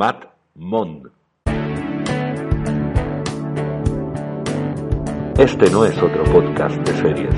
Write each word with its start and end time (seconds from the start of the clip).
Matt 0.00 0.24
Mond. 0.54 1.10
Este 5.38 5.70
no 5.70 5.84
es 5.84 6.02
otro 6.02 6.24
podcast 6.32 6.76
de 6.88 6.92
series. 6.94 7.34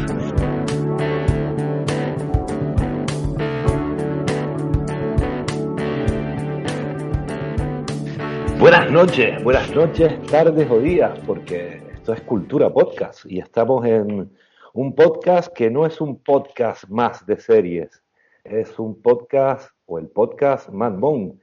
Buenas 8.61 8.93
noches, 8.93 9.43
buenas 9.43 9.75
noches, 9.75 10.23
tardes 10.27 10.71
o 10.71 10.79
días, 10.79 11.19
porque 11.27 11.83
esto 11.93 12.13
es 12.13 12.21
Cultura 12.21 12.73
Podcast 12.73 13.27
y 13.27 13.41
estamos 13.41 13.85
en 13.87 14.31
un 14.73 14.95
podcast 14.95 15.53
que 15.53 15.69
no 15.69 15.85
es 15.85 16.01
un 16.01 16.23
podcast 16.23 16.89
más 16.89 17.27
de 17.27 17.41
series, 17.41 18.05
es 18.45 18.79
un 18.79 19.03
podcast 19.03 19.73
o 19.87 19.99
el 19.99 20.07
podcast 20.07 20.69
Mad 20.69 20.93
Moon, 20.93 21.42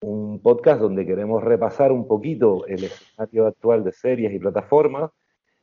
un 0.00 0.40
podcast 0.40 0.80
donde 0.80 1.06
queremos 1.06 1.42
repasar 1.42 1.92
un 1.92 2.06
poquito 2.06 2.66
el 2.66 2.84
escenario 2.84 3.46
actual 3.46 3.84
de 3.84 3.92
series 3.92 4.32
y 4.32 4.38
plataformas 4.38 5.10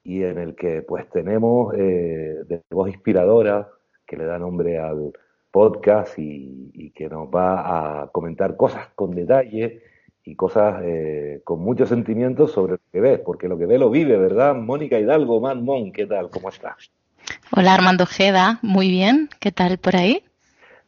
y 0.04 0.24
en 0.24 0.38
el 0.38 0.56
que 0.56 0.82
pues 0.82 1.10
tenemos 1.10 1.74
eh, 1.76 2.40
de 2.48 2.62
voz 2.72 2.90
inspiradora 2.90 3.70
que 4.06 4.18
le 4.18 4.26
da 4.26 4.40
nombre 4.40 4.80
al 4.80 5.14
podcast 5.52 6.18
y, 6.18 6.92
que 6.96 7.08
nos 7.10 7.28
va 7.28 8.04
a 8.04 8.08
comentar 8.08 8.58
cosas 8.58 8.88
con 8.96 9.16
detalle 9.16 9.82
y 10.24 10.36
cosas 10.36 10.82
eh, 10.84 11.42
con 11.44 11.60
mucho 11.60 11.86
sentimiento 11.86 12.48
sobre 12.48 12.74
lo 12.74 12.80
que 12.92 13.02
ve, 13.02 13.18
porque 13.20 13.48
lo 13.48 13.58
que 13.58 13.66
ve 13.66 13.78
lo 13.78 13.90
vive, 13.90 14.18
¿verdad? 14.18 14.56
Mónica 14.56 15.00
Hidalgo, 15.00 15.40
Mad 15.40 15.58
Mon, 15.58 15.92
¿qué 15.92 16.06
tal? 16.06 16.30
¿Cómo 16.30 16.50
estás? 16.50 16.92
Hola 17.56 17.74
Armando 17.74 18.04
Ojeda, 18.04 18.60
muy 18.62 18.90
bien, 18.90 19.30
¿qué 19.40 19.52
tal 19.52 19.78
por 19.78 19.96
ahí? 19.96 20.24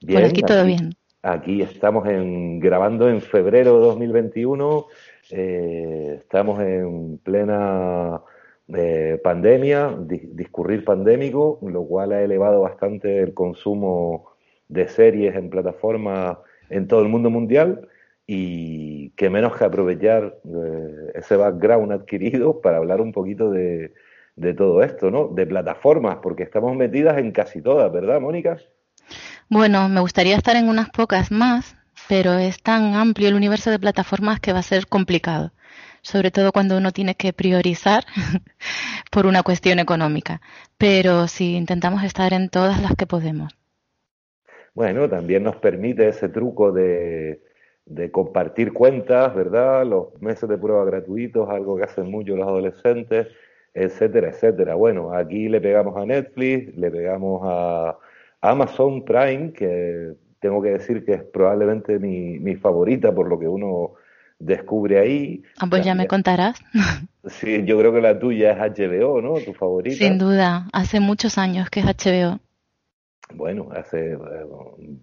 Bien, 0.02 0.20
por 0.20 0.30
aquí 0.30 0.42
todo 0.42 0.66
bien. 0.66 0.96
Aquí 1.28 1.64
estamos 1.64 2.08
en, 2.08 2.60
grabando 2.60 3.10
en 3.10 3.20
febrero 3.20 3.80
de 3.80 3.86
2021, 3.88 4.86
eh, 5.32 6.18
estamos 6.20 6.62
en 6.62 7.18
plena 7.18 8.22
eh, 8.68 9.20
pandemia, 9.24 9.98
discurrir 10.08 10.86
pandémico, 10.86 11.58
lo 11.64 11.84
cual 11.88 12.12
ha 12.12 12.22
elevado 12.22 12.62
bastante 12.62 13.24
el 13.24 13.34
consumo 13.34 14.34
de 14.68 14.88
series 14.88 15.36
en 15.36 15.50
plataformas 15.50 16.38
en 16.70 16.88
todo 16.88 17.02
el 17.02 17.08
mundo 17.08 17.32
mundial 17.32 17.90
y 18.28 19.10
que 19.16 19.32
menos 19.32 19.58
que 19.58 19.64
aprovechar 19.64 20.38
eh, 20.46 21.12
ese 21.16 21.38
background 21.38 21.92
adquirido 21.92 22.62
para 22.62 22.78
hablar 22.78 23.02
un 23.02 23.12
poquito 23.12 23.50
de, 23.50 23.94
de 24.36 24.54
todo 24.54 24.84
esto, 24.84 25.10
¿no? 25.10 25.30
De 25.30 25.48
plataformas, 25.48 26.18
porque 26.22 26.44
estamos 26.44 26.76
metidas 26.76 27.18
en 27.18 27.32
casi 27.32 27.64
todas, 27.64 27.92
¿verdad, 27.92 28.22
Mónica? 28.22 28.60
Bueno, 29.50 29.90
me 29.90 30.02
gustaría 30.02 30.36
estar 30.36 30.56
en 30.56 30.70
unas 30.70 30.90
pocas 30.90 31.32
más, 31.32 31.76
pero 32.08 32.34
es 32.34 32.62
tan 32.62 32.96
amplio 32.96 33.30
el 33.30 33.36
universo 33.36 33.72
de 33.72 33.80
plataformas 33.80 34.40
que 34.40 34.54
va 34.54 34.60
a 34.60 34.64
ser 34.64 34.88
complicado, 34.88 35.52
sobre 36.02 36.32
todo 36.32 36.52
cuando 36.52 36.78
uno 36.78 36.92
tiene 36.92 37.16
que 37.16 37.34
priorizar 37.34 38.04
por 39.12 39.26
una 39.26 39.44
cuestión 39.44 39.80
económica. 39.80 40.42
Pero 40.78 41.28
sí, 41.28 41.56
intentamos 41.56 42.04
estar 42.04 42.34
en 42.34 42.50
todas 42.50 42.82
las 42.82 42.96
que 42.96 43.08
podemos. 43.08 43.56
Bueno, 44.74 45.10
también 45.10 45.44
nos 45.44 45.56
permite 45.58 46.08
ese 46.10 46.28
truco 46.28 46.72
de, 46.72 47.42
de 47.86 48.12
compartir 48.12 48.74
cuentas, 48.74 49.34
¿verdad? 49.34 49.86
Los 49.86 50.22
meses 50.22 50.50
de 50.50 50.58
prueba 50.58 50.84
gratuitos, 50.86 51.50
algo 51.50 51.78
que 51.78 51.84
hacen 51.84 52.12
mucho 52.12 52.36
los 52.36 52.48
adolescentes 52.48 53.28
etcétera, 53.76 54.30
etcétera. 54.30 54.76
Bueno, 54.76 55.14
aquí 55.14 55.50
le 55.50 55.62
pegamos 55.62 55.96
a 55.98 56.06
Netflix, 56.06 56.76
le 56.78 56.90
pegamos 56.90 57.42
a 57.44 58.00
Amazon 58.50 59.04
Prime, 59.04 59.54
que 59.54 60.14
tengo 60.40 60.62
que 60.62 60.70
decir 60.70 61.06
que 61.06 61.14
es 61.14 61.24
probablemente 61.24 62.00
mi, 62.00 62.40
mi 62.40 62.56
favorita 62.56 63.14
por 63.14 63.28
lo 63.28 63.40
que 63.40 63.48
uno 63.48 63.94
descubre 64.40 65.00
ahí. 65.00 65.44
Ah, 65.58 65.68
pues 65.70 65.84
ya 65.86 65.96
me 65.96 66.08
contarás. 66.08 66.60
Sí, 67.28 67.64
yo 67.66 67.80
creo 67.80 67.92
que 67.92 68.02
la 68.02 68.20
tuya 68.20 68.52
es 68.52 68.60
HBO, 68.78 69.20
¿no? 69.20 69.40
Tu 69.40 69.52
favorita. 69.56 69.96
Sin 69.96 70.20
duda, 70.20 70.68
hace 70.72 71.00
muchos 71.00 71.40
años 71.40 71.72
que 71.72 71.80
es 71.80 71.86
HBO. 71.88 72.40
Bueno, 73.34 73.70
hace 73.72 74.12
eh, 74.14 74.18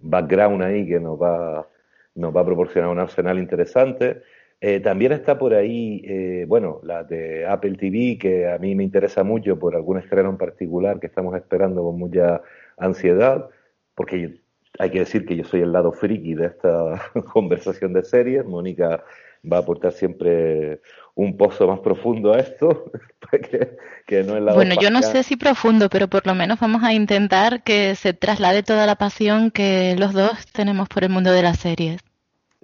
background 0.02 0.62
ahí 0.62 0.86
que 0.86 1.00
nos 1.00 1.20
va, 1.20 1.66
nos 2.14 2.32
va 2.32 2.42
a 2.42 2.44
proporcionar 2.44 2.90
un 2.90 3.00
arsenal 3.00 3.40
interesante. 3.40 4.22
Eh, 4.60 4.78
también 4.78 5.10
está 5.10 5.36
por 5.36 5.54
ahí, 5.54 6.00
eh, 6.04 6.44
bueno, 6.46 6.78
la 6.84 7.02
de 7.02 7.44
Apple 7.44 7.76
TV, 7.76 8.16
que 8.20 8.48
a 8.48 8.58
mí 8.58 8.76
me 8.76 8.84
interesa 8.84 9.24
mucho 9.24 9.58
por 9.58 9.74
algún 9.74 9.98
estreno 9.98 10.30
en 10.30 10.36
particular 10.36 11.00
que 11.00 11.08
estamos 11.08 11.34
esperando 11.34 11.82
con 11.82 11.98
mucha 11.98 12.40
ansiedad, 12.78 13.48
porque 13.94 14.40
hay 14.78 14.90
que 14.90 15.00
decir 15.00 15.26
que 15.26 15.36
yo 15.36 15.44
soy 15.44 15.60
el 15.60 15.72
lado 15.72 15.92
friki 15.92 16.34
de 16.34 16.46
esta 16.46 17.10
conversación 17.32 17.92
de 17.92 18.02
series. 18.04 18.44
Mónica 18.44 19.04
va 19.50 19.58
a 19.58 19.60
aportar 19.60 19.92
siempre 19.92 20.80
un 21.14 21.36
pozo 21.36 21.66
más 21.66 21.80
profundo 21.80 22.32
a 22.32 22.38
esto, 22.38 22.90
que, 24.06 24.22
no 24.22 24.36
es 24.36 24.42
la 24.42 24.54
Bueno, 24.54 24.74
yo 24.80 24.90
no 24.90 25.02
sé 25.02 25.22
si 25.22 25.36
profundo, 25.36 25.88
pero 25.90 26.08
por 26.08 26.26
lo 26.26 26.34
menos 26.34 26.60
vamos 26.60 26.82
a 26.84 26.92
intentar 26.92 27.62
que 27.62 27.94
se 27.96 28.14
traslade 28.14 28.62
toda 28.62 28.86
la 28.86 28.96
pasión 28.96 29.50
que 29.50 29.96
los 29.98 30.12
dos 30.12 30.46
tenemos 30.52 30.88
por 30.88 31.04
el 31.04 31.10
mundo 31.10 31.32
de 31.32 31.42
las 31.42 31.58
series. 31.58 32.00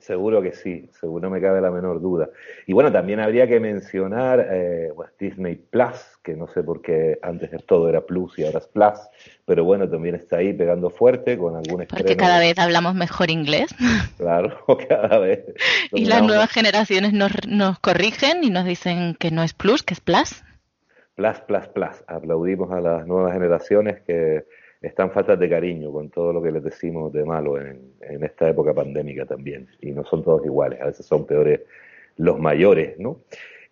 Seguro 0.00 0.40
que 0.40 0.52
sí, 0.52 0.88
seguro 1.00 1.28
me 1.28 1.40
cabe 1.40 1.60
la 1.60 1.70
menor 1.70 2.00
duda. 2.00 2.30
Y 2.66 2.72
bueno, 2.72 2.92
también 2.92 3.18
habría 3.18 3.48
que 3.48 3.58
mencionar 3.58 4.46
eh, 4.50 4.92
pues 4.94 5.10
Disney 5.18 5.56
Plus, 5.56 6.18
que 6.22 6.34
no 6.34 6.46
sé 6.48 6.62
por 6.62 6.82
qué 6.82 7.18
antes 7.20 7.50
todo 7.66 7.88
era 7.88 8.02
Plus 8.02 8.38
y 8.38 8.44
ahora 8.44 8.60
es 8.60 8.68
Plus, 8.68 8.98
pero 9.44 9.64
bueno, 9.64 9.88
también 9.88 10.14
está 10.14 10.36
ahí 10.36 10.52
pegando 10.52 10.90
fuerte 10.90 11.36
con 11.36 11.56
algún 11.56 11.82
estreno. 11.82 12.04
Porque 12.04 12.16
cada 12.16 12.38
vez 12.38 12.56
hablamos 12.58 12.94
mejor 12.94 13.30
inglés. 13.30 13.74
Claro, 14.16 14.64
cada 14.88 15.18
vez. 15.18 15.44
Y 15.92 16.04
las 16.04 16.22
nuevas 16.22 16.50
generaciones 16.50 17.12
nos, 17.12 17.32
nos 17.48 17.78
corrigen 17.80 18.44
y 18.44 18.50
nos 18.50 18.64
dicen 18.64 19.16
que 19.18 19.30
no 19.30 19.42
es 19.42 19.52
Plus, 19.52 19.82
que 19.82 19.94
es 19.94 20.00
Plus. 20.00 20.44
Plus, 21.16 21.40
Plus, 21.40 21.66
Plus. 21.68 22.04
Aplaudimos 22.06 22.70
a 22.70 22.80
las 22.80 23.06
nuevas 23.06 23.32
generaciones 23.32 24.00
que 24.02 24.44
están 24.80 25.10
faltas 25.10 25.38
de 25.38 25.48
cariño 25.48 25.92
con 25.92 26.10
todo 26.10 26.32
lo 26.32 26.42
que 26.42 26.52
les 26.52 26.62
decimos 26.62 27.12
de 27.12 27.24
malo 27.24 27.60
en, 27.60 27.92
esta 28.22 28.48
época 28.48 28.74
pandémica 28.74 29.26
también. 29.26 29.68
Y 29.80 29.90
no 29.92 30.04
son 30.04 30.22
todos 30.22 30.44
iguales, 30.44 30.80
a 30.80 30.86
veces 30.86 31.06
son 31.06 31.26
peores 31.26 31.60
los 32.16 32.38
mayores, 32.38 32.98
¿no? 32.98 33.20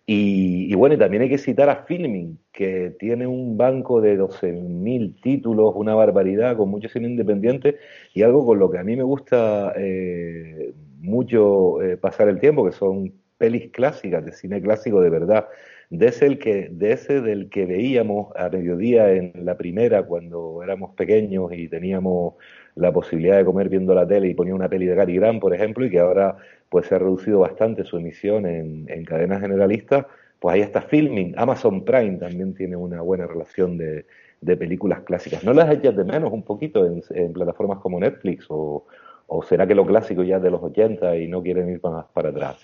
Y, 0.09 0.73
bueno, 0.75 0.95
y 0.95 0.97
también 0.97 1.23
hay 1.23 1.29
que 1.29 1.37
citar 1.37 1.69
a 1.69 1.83
Filming, 1.83 2.39
que 2.53 2.95
tiene 2.97 3.27
un 3.27 3.57
banco 3.57 3.99
de 3.99 4.17
12.000 4.17 5.21
títulos, 5.21 5.73
una 5.75 5.95
barbaridad, 5.95 6.55
con 6.55 6.69
mucho 6.69 6.87
cine 6.87 7.09
independiente 7.09 7.75
y 8.13 8.21
algo 8.21 8.45
con 8.45 8.57
lo 8.57 8.71
que 8.71 8.77
a 8.77 8.83
mí 8.83 8.95
me 8.95 9.03
gusta 9.03 9.73
eh, 9.75 10.73
mucho 10.99 11.81
eh, 11.81 11.97
pasar 11.97 12.29
el 12.29 12.39
tiempo, 12.39 12.65
que 12.65 12.71
son 12.71 13.11
pelis 13.37 13.71
clásicas, 13.71 14.25
de 14.25 14.31
cine 14.31 14.61
clásico 14.61 15.01
de 15.01 15.09
verdad 15.09 15.47
de 15.89 16.07
ese, 16.07 16.25
el 16.25 16.37
que, 16.37 16.67
de 16.69 16.91
ese 16.91 17.21
del 17.21 17.49
que 17.49 17.65
veíamos 17.65 18.35
a 18.35 18.49
mediodía 18.49 19.11
en 19.13 19.31
la 19.45 19.55
primera 19.57 20.03
cuando 20.03 20.61
éramos 20.63 20.93
pequeños 20.95 21.51
y 21.53 21.67
teníamos 21.69 22.35
la 22.75 22.91
posibilidad 22.91 23.37
de 23.37 23.45
comer 23.45 23.69
viendo 23.69 23.95
la 23.95 24.07
tele 24.07 24.27
y 24.27 24.33
ponía 24.33 24.53
una 24.53 24.69
peli 24.69 24.85
de 24.85 24.95
Gary 24.95 25.15
Grant, 25.15 25.39
por 25.39 25.53
ejemplo, 25.53 25.85
y 25.85 25.89
que 25.89 25.99
ahora 25.99 26.37
pues 26.69 26.87
se 26.87 26.95
ha 26.95 26.99
reducido 26.99 27.39
bastante 27.39 27.85
su 27.85 27.97
emisión 27.97 28.45
en, 28.45 28.85
en 28.89 29.05
cadenas 29.05 29.41
generalistas, 29.41 30.05
pues 30.39 30.55
ahí 30.55 30.61
está 30.61 30.81
Filming. 30.81 31.33
Amazon 31.37 31.85
Prime 31.85 32.17
también 32.17 32.53
tiene 32.53 32.75
una 32.75 33.01
buena 33.01 33.25
relación 33.25 33.77
de, 33.77 34.05
de 34.41 34.57
películas 34.57 35.01
clásicas. 35.01 35.43
¿No 35.43 35.53
las 35.53 35.71
echas 35.71 35.95
de 35.95 36.03
menos 36.03 36.33
un 36.33 36.43
poquito 36.43 36.85
en, 36.85 37.01
en 37.11 37.33
plataformas 37.33 37.79
como 37.79 37.99
Netflix 37.99 38.45
o, 38.49 38.85
o 39.27 39.43
será 39.43 39.65
que 39.65 39.73
lo 39.73 39.85
clásico 39.85 40.23
ya 40.23 40.35
es 40.37 40.43
de 40.43 40.51
los 40.51 40.61
80 40.61 41.15
y 41.17 41.27
no 41.29 41.41
quieren 41.41 41.69
ir 41.69 41.79
más 41.81 42.05
para 42.13 42.29
atrás? 42.29 42.57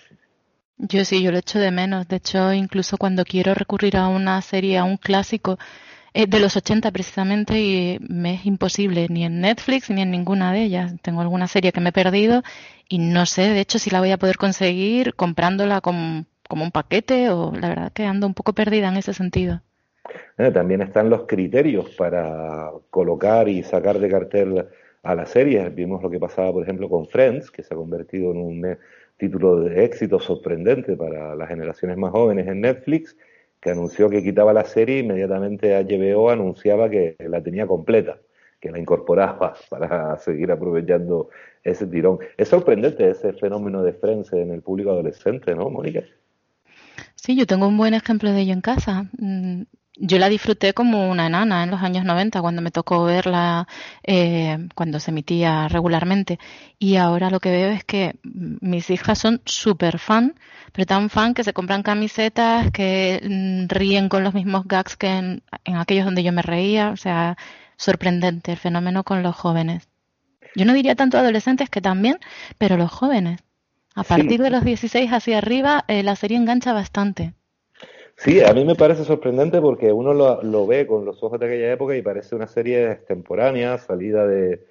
Yo 0.76 1.04
sí, 1.04 1.22
yo 1.22 1.30
lo 1.30 1.38
echo 1.38 1.58
de 1.58 1.70
menos. 1.70 2.08
De 2.08 2.16
hecho, 2.16 2.52
incluso 2.52 2.96
cuando 2.96 3.24
quiero 3.24 3.54
recurrir 3.54 3.96
a 3.96 4.08
una 4.08 4.40
serie, 4.42 4.78
a 4.78 4.84
un 4.84 4.96
clásico 4.96 5.58
eh, 6.12 6.26
de 6.26 6.40
los 6.40 6.56
80 6.56 6.90
precisamente, 6.90 7.60
y 7.60 7.98
me 8.00 8.34
es 8.34 8.46
imposible 8.46 9.06
ni 9.08 9.24
en 9.24 9.40
Netflix 9.40 9.90
ni 9.90 10.02
en 10.02 10.10
ninguna 10.10 10.52
de 10.52 10.62
ellas. 10.62 10.94
Tengo 11.02 11.20
alguna 11.20 11.46
serie 11.46 11.72
que 11.72 11.80
me 11.80 11.90
he 11.90 11.92
perdido 11.92 12.42
y 12.88 12.98
no 12.98 13.26
sé, 13.26 13.42
de 13.50 13.60
hecho, 13.60 13.78
si 13.78 13.90
la 13.90 14.00
voy 14.00 14.10
a 14.10 14.18
poder 14.18 14.36
conseguir 14.36 15.14
comprándola 15.14 15.80
como, 15.80 16.24
como 16.48 16.64
un 16.64 16.70
paquete 16.70 17.30
o 17.30 17.52
la 17.52 17.68
verdad 17.68 17.92
que 17.92 18.04
ando 18.04 18.26
un 18.26 18.34
poco 18.34 18.52
perdida 18.52 18.88
en 18.88 18.96
ese 18.96 19.14
sentido. 19.14 19.62
Eh, 20.36 20.50
también 20.50 20.82
están 20.82 21.08
los 21.08 21.24
criterios 21.26 21.90
para 21.90 22.70
colocar 22.90 23.48
y 23.48 23.62
sacar 23.62 23.98
de 23.98 24.08
cartel 24.08 24.68
a 25.02 25.14
las 25.14 25.30
series. 25.30 25.74
Vimos 25.74 26.02
lo 26.02 26.10
que 26.10 26.18
pasaba, 26.18 26.52
por 26.52 26.62
ejemplo, 26.62 26.88
con 26.88 27.06
Friends, 27.06 27.50
que 27.50 27.62
se 27.62 27.74
ha 27.74 27.76
convertido 27.76 28.32
en 28.32 28.38
un 28.38 28.78
título 29.16 29.60
de 29.60 29.84
éxito 29.84 30.18
sorprendente 30.20 30.96
para 30.96 31.34
las 31.34 31.48
generaciones 31.48 31.96
más 31.96 32.12
jóvenes 32.12 32.46
en 32.48 32.60
Netflix, 32.60 33.16
que 33.60 33.70
anunció 33.70 34.10
que 34.10 34.22
quitaba 34.22 34.52
la 34.52 34.64
serie 34.64 34.98
inmediatamente 34.98 35.74
HBO 35.74 36.30
anunciaba 36.30 36.90
que 36.90 37.16
la 37.18 37.42
tenía 37.42 37.66
completa, 37.66 38.18
que 38.60 38.70
la 38.70 38.78
incorporaba 38.78 39.54
para 39.70 40.18
seguir 40.18 40.52
aprovechando 40.52 41.30
ese 41.62 41.86
tirón. 41.86 42.18
Es 42.36 42.48
sorprendente 42.48 43.08
ese 43.08 43.32
fenómeno 43.32 43.82
de 43.82 43.94
Friends 43.94 44.32
en 44.32 44.50
el 44.50 44.62
público 44.62 44.90
adolescente, 44.90 45.54
¿no, 45.54 45.70
Mónica? 45.70 46.02
Sí, 47.14 47.36
yo 47.36 47.46
tengo 47.46 47.66
un 47.66 47.78
buen 47.78 47.94
ejemplo 47.94 48.30
de 48.30 48.40
ello 48.40 48.52
en 48.52 48.60
casa. 48.60 49.10
Yo 49.96 50.18
la 50.18 50.28
disfruté 50.28 50.74
como 50.74 51.08
una 51.08 51.26
enana 51.28 51.62
en 51.62 51.70
los 51.70 51.82
años 51.82 52.04
90 52.04 52.40
cuando 52.40 52.62
me 52.62 52.72
tocó 52.72 53.04
verla 53.04 53.68
eh, 54.02 54.68
cuando 54.74 54.98
se 54.98 55.12
emitía 55.12 55.68
regularmente. 55.68 56.40
Y 56.80 56.96
ahora 56.96 57.30
lo 57.30 57.38
que 57.38 57.50
veo 57.50 57.70
es 57.70 57.84
que 57.84 58.16
mis 58.22 58.90
hijas 58.90 59.18
son 59.18 59.40
súper 59.44 59.98
fan 59.98 60.34
pero 60.72 60.86
tan 60.86 61.10
fan 61.10 61.34
que 61.34 61.44
se 61.44 61.52
compran 61.52 61.84
camisetas 61.84 62.72
que 62.72 63.20
mm, 63.22 63.68
ríen 63.68 64.08
con 64.08 64.24
los 64.24 64.34
mismos 64.34 64.66
gags 64.66 64.96
que 64.96 65.06
en, 65.06 65.42
aquellos 65.64 66.04
donde 66.04 66.24
yo 66.24 66.32
me 66.32 66.42
reía. 66.42 66.90
O 66.90 66.96
sea 66.96 67.36
sorprendente 67.76 68.52
el 68.52 68.58
fenómeno 68.58 69.04
con 69.04 69.22
los 69.22 69.36
jóvenes. 69.36 69.88
Yo 70.56 70.64
no 70.64 70.72
diría 70.72 70.96
tanto 70.96 71.18
adolescentes 71.18 71.70
que 71.70 71.80
también 71.80 72.18
pero 72.58 72.76
los 72.76 72.90
jóvenes. 72.90 73.40
A 73.94 74.02
partir 74.02 74.42
de 74.42 74.50
los 74.50 74.64
16 74.64 75.12
hacia 75.12 75.38
arriba 75.38 75.84
eh, 75.86 76.02
la 76.02 76.16
serie 76.16 76.36
engancha 76.36 76.72
bastante 76.72 77.34
Sí, 78.16 78.42
a 78.42 78.52
mí 78.52 78.64
me 78.64 78.74
parece 78.74 79.04
sorprendente 79.04 79.60
porque 79.60 79.92
uno 79.92 80.14
lo, 80.14 80.66
ve 80.66 80.86
con 80.86 81.04
los 81.04 81.22
ojos 81.22 81.40
de 81.40 81.46
aquella 81.46 81.72
época 81.72 81.96
y 81.96 82.02
parece 82.02 82.34
una 82.34 82.46
serie 82.46 82.92
extemporánea, 82.92 83.78
salida 83.78 84.26
de... 84.26 84.64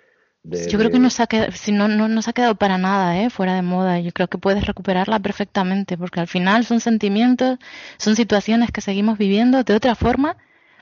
Yo 0.44 0.78
creo 0.78 0.92
que 0.92 1.00
no 1.00 1.10
se, 1.10 1.24
ha 1.24 1.28
quedado, 1.28 1.54
si 1.54 1.72
no, 1.72 1.88
no, 1.88 2.22
se 2.22 2.30
ha 2.30 2.34
quedado 2.34 2.56
para 2.56 2.78
nada 2.78 3.22
¿eh? 3.22 3.30
fuera 3.30 3.56
de 3.56 3.62
moda. 3.62 4.00
Yo 4.02 4.12
creo 4.12 4.28
que 4.28 4.38
puedes 4.38 4.66
recuperarla 4.66 5.20
perfectamente 5.20 5.98
porque 5.98 6.20
al 6.20 6.28
final 6.28 6.66
son 6.66 6.82
sentimientos, 6.82 7.60
son 7.98 8.18
situaciones 8.18 8.70
que 8.72 8.82
seguimos 8.82 9.18
viviendo 9.18 9.64
de 9.64 9.74
otra 9.74 9.96
forma, 9.96 10.36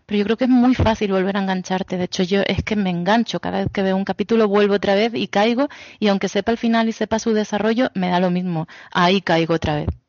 pero 0.07 0.17
yo 0.17 0.23
creo 0.25 0.37
que 0.37 0.45
es 0.45 0.49
muy 0.49 0.73
fácil 0.73 1.11
volver 1.11 1.37
a 1.37 1.41
engancharte. 1.41 1.97
De 1.97 2.05
hecho, 2.05 2.23
yo 2.23 2.41
es 2.47 2.63
que 2.63 2.75
me 2.75 2.89
engancho. 2.89 3.39
Cada 3.39 3.59
vez 3.59 3.67
que 3.71 3.83
veo 3.83 3.95
un 3.95 4.05
capítulo 4.05 4.47
vuelvo 4.47 4.73
otra 4.75 4.95
vez 4.95 5.13
y 5.13 5.27
caigo 5.27 5.69
y 5.99 6.07
aunque 6.07 6.27
sepa 6.27 6.51
el 6.51 6.57
final 6.57 6.89
y 6.89 6.91
sepa 6.91 7.19
su 7.19 7.33
desarrollo, 7.33 7.91
me 7.93 8.09
da 8.09 8.19
lo 8.19 8.31
mismo. 8.31 8.67
Ahí 8.91 9.21
caigo 9.21 9.53
otra 9.53 9.75
vez. 9.75 10.00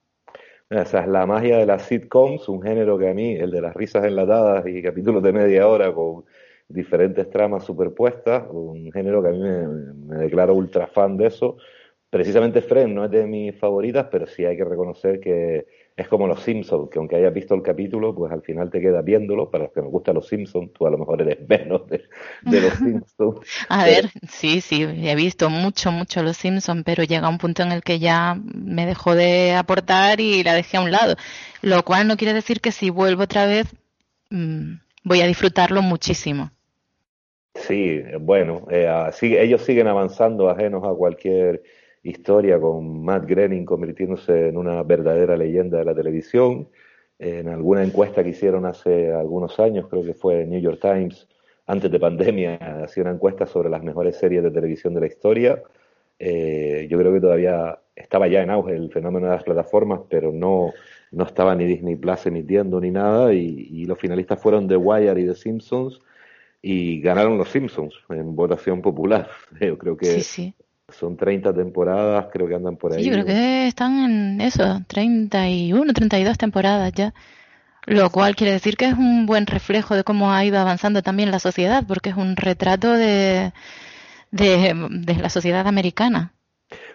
Esa 0.72 1.00
es 1.00 1.08
la 1.08 1.26
magia 1.26 1.58
de 1.58 1.66
las 1.66 1.82
sitcoms, 1.82 2.48
un 2.48 2.62
género 2.62 2.96
que 2.96 3.10
a 3.10 3.12
mí, 3.12 3.34
el 3.34 3.50
de 3.50 3.60
las 3.60 3.74
risas 3.74 4.04
enlatadas 4.04 4.66
y 4.66 4.82
capítulos 4.82 5.22
de 5.22 5.30
media 5.30 5.68
hora 5.68 5.92
con 5.92 6.24
diferentes 6.66 7.28
tramas 7.28 7.64
superpuestas, 7.64 8.44
un 8.50 8.90
género 8.90 9.22
que 9.22 9.28
a 9.28 9.32
mí 9.32 9.38
me, 9.38 10.16
declaro 10.16 10.54
ultra 10.54 10.86
fan 10.86 11.18
de 11.18 11.26
eso. 11.26 11.58
Precisamente 12.08 12.62
Friends 12.62 12.94
no 12.94 13.04
es 13.04 13.10
de 13.10 13.26
mis 13.26 13.54
favoritas, 13.58 14.06
pero 14.10 14.26
sí 14.26 14.46
hay 14.46 14.56
que 14.56 14.64
reconocer 14.64 15.20
que 15.20 15.66
es 15.96 16.08
como 16.08 16.26
los 16.26 16.42
Simpsons, 16.42 16.90
que 16.90 16.98
aunque 16.98 17.16
hayas 17.16 17.34
visto 17.34 17.54
el 17.54 17.62
capítulo, 17.62 18.14
pues 18.14 18.32
al 18.32 18.42
final 18.42 18.70
te 18.70 18.80
quedas 18.80 19.04
viéndolo. 19.04 19.50
Para 19.50 19.64
los 19.64 19.72
que 19.72 19.82
nos 19.82 19.90
gustan 19.90 20.14
los 20.14 20.26
Simpsons, 20.26 20.72
tú 20.72 20.86
a 20.86 20.90
lo 20.90 20.98
mejor 20.98 21.20
eres 21.20 21.46
menos 21.46 21.82
de, 21.88 22.02
los 22.42 22.72
Simpsons. 22.78 23.40
a 23.68 23.84
ver, 23.84 24.08
sí, 24.28 24.60
sí, 24.60 24.82
he 24.82 25.14
visto 25.14 25.50
mucho, 25.50 25.92
mucho 25.92 26.22
los 26.22 26.36
Simpsons, 26.36 26.82
pero 26.84 27.04
llega 27.04 27.28
un 27.28 27.38
punto 27.38 27.62
en 27.62 27.72
el 27.72 27.82
que 27.82 27.98
ya 27.98 28.36
me 28.54 28.86
dejó 28.86 29.14
de 29.14 29.52
aportar 29.52 30.20
y 30.20 30.42
la 30.42 30.54
dejé 30.54 30.78
a 30.78 30.80
un 30.80 30.90
lado. 30.90 31.16
Lo 31.60 31.82
cual 31.84 32.08
no 32.08 32.16
quiere 32.16 32.32
decir 32.32 32.60
que 32.60 32.72
si 32.72 32.88
vuelvo 32.88 33.24
otra 33.24 33.46
vez 33.46 33.66
mm, 34.30 34.74
voy 35.04 35.20
a 35.20 35.26
disfrutarlo 35.26 35.82
muchísimo. 35.82 36.50
Sí, 37.54 38.02
bueno, 38.18 38.66
eh, 38.70 38.88
ellos 39.20 39.60
siguen 39.62 39.86
avanzando 39.86 40.48
ajenos 40.48 40.84
a 40.84 40.94
cualquier 40.94 41.62
historia 42.02 42.60
con 42.60 43.04
Matt 43.04 43.26
Groening 43.26 43.64
convirtiéndose 43.64 44.48
en 44.48 44.56
una 44.56 44.82
verdadera 44.82 45.36
leyenda 45.36 45.78
de 45.78 45.84
la 45.84 45.94
televisión. 45.94 46.68
En 47.18 47.48
alguna 47.48 47.84
encuesta 47.84 48.22
que 48.22 48.30
hicieron 48.30 48.66
hace 48.66 49.12
algunos 49.12 49.60
años, 49.60 49.86
creo 49.88 50.02
que 50.02 50.14
fue 50.14 50.44
New 50.46 50.60
York 50.60 50.80
Times, 50.80 51.28
antes 51.66 51.90
de 51.90 52.00
pandemia, 52.00 52.56
hacía 52.84 53.02
una 53.04 53.12
encuesta 53.12 53.46
sobre 53.46 53.68
las 53.68 53.82
mejores 53.82 54.16
series 54.16 54.42
de 54.42 54.50
televisión 54.50 54.94
de 54.94 55.00
la 55.00 55.06
historia. 55.06 55.62
Eh, 56.18 56.86
yo 56.90 56.98
creo 56.98 57.12
que 57.12 57.20
todavía 57.20 57.78
estaba 57.94 58.28
ya 58.28 58.42
en 58.42 58.50
auge 58.50 58.74
el 58.74 58.90
fenómeno 58.90 59.26
de 59.26 59.34
las 59.34 59.44
plataformas, 59.44 60.00
pero 60.08 60.32
no, 60.32 60.72
no 61.10 61.24
estaba 61.24 61.54
ni 61.54 61.64
Disney 61.64 61.96
Plus 61.96 62.26
emitiendo 62.26 62.80
ni 62.80 62.90
nada. 62.90 63.32
Y, 63.32 63.84
los 63.86 63.98
finalistas 63.98 64.40
fueron 64.40 64.68
The 64.68 64.76
Wire 64.76 65.20
y 65.20 65.26
The 65.26 65.34
Simpsons 65.34 66.00
y 66.60 67.00
ganaron 67.00 67.38
los 67.38 67.48
Simpsons 67.48 67.94
en 68.08 68.34
votación 68.36 68.82
popular. 68.82 69.28
Yo 69.60 69.76
creo 69.78 69.96
que 69.96 70.20
sí, 70.20 70.54
son 70.92 71.16
30 71.16 71.52
temporadas, 71.54 72.26
creo 72.32 72.46
que 72.46 72.54
andan 72.54 72.76
por 72.76 72.92
ahí. 72.92 73.02
Sí, 73.02 73.08
yo 73.08 73.12
creo 73.14 73.26
que 73.26 73.66
están 73.68 74.04
en 74.04 74.40
eso, 74.40 74.82
31, 74.86 75.92
32 75.92 76.38
temporadas 76.38 76.92
ya. 76.92 77.12
Lo 77.86 78.10
cual 78.10 78.36
quiere 78.36 78.52
decir 78.52 78.76
que 78.76 78.86
es 78.86 78.94
un 78.94 79.26
buen 79.26 79.46
reflejo 79.46 79.96
de 79.96 80.04
cómo 80.04 80.32
ha 80.32 80.44
ido 80.44 80.58
avanzando 80.58 81.02
también 81.02 81.32
la 81.32 81.40
sociedad, 81.40 81.84
porque 81.86 82.10
es 82.10 82.16
un 82.16 82.36
retrato 82.36 82.92
de, 82.92 83.52
de, 84.30 85.16
la 85.20 85.28
sociedad 85.28 85.66
americana. 85.66 86.32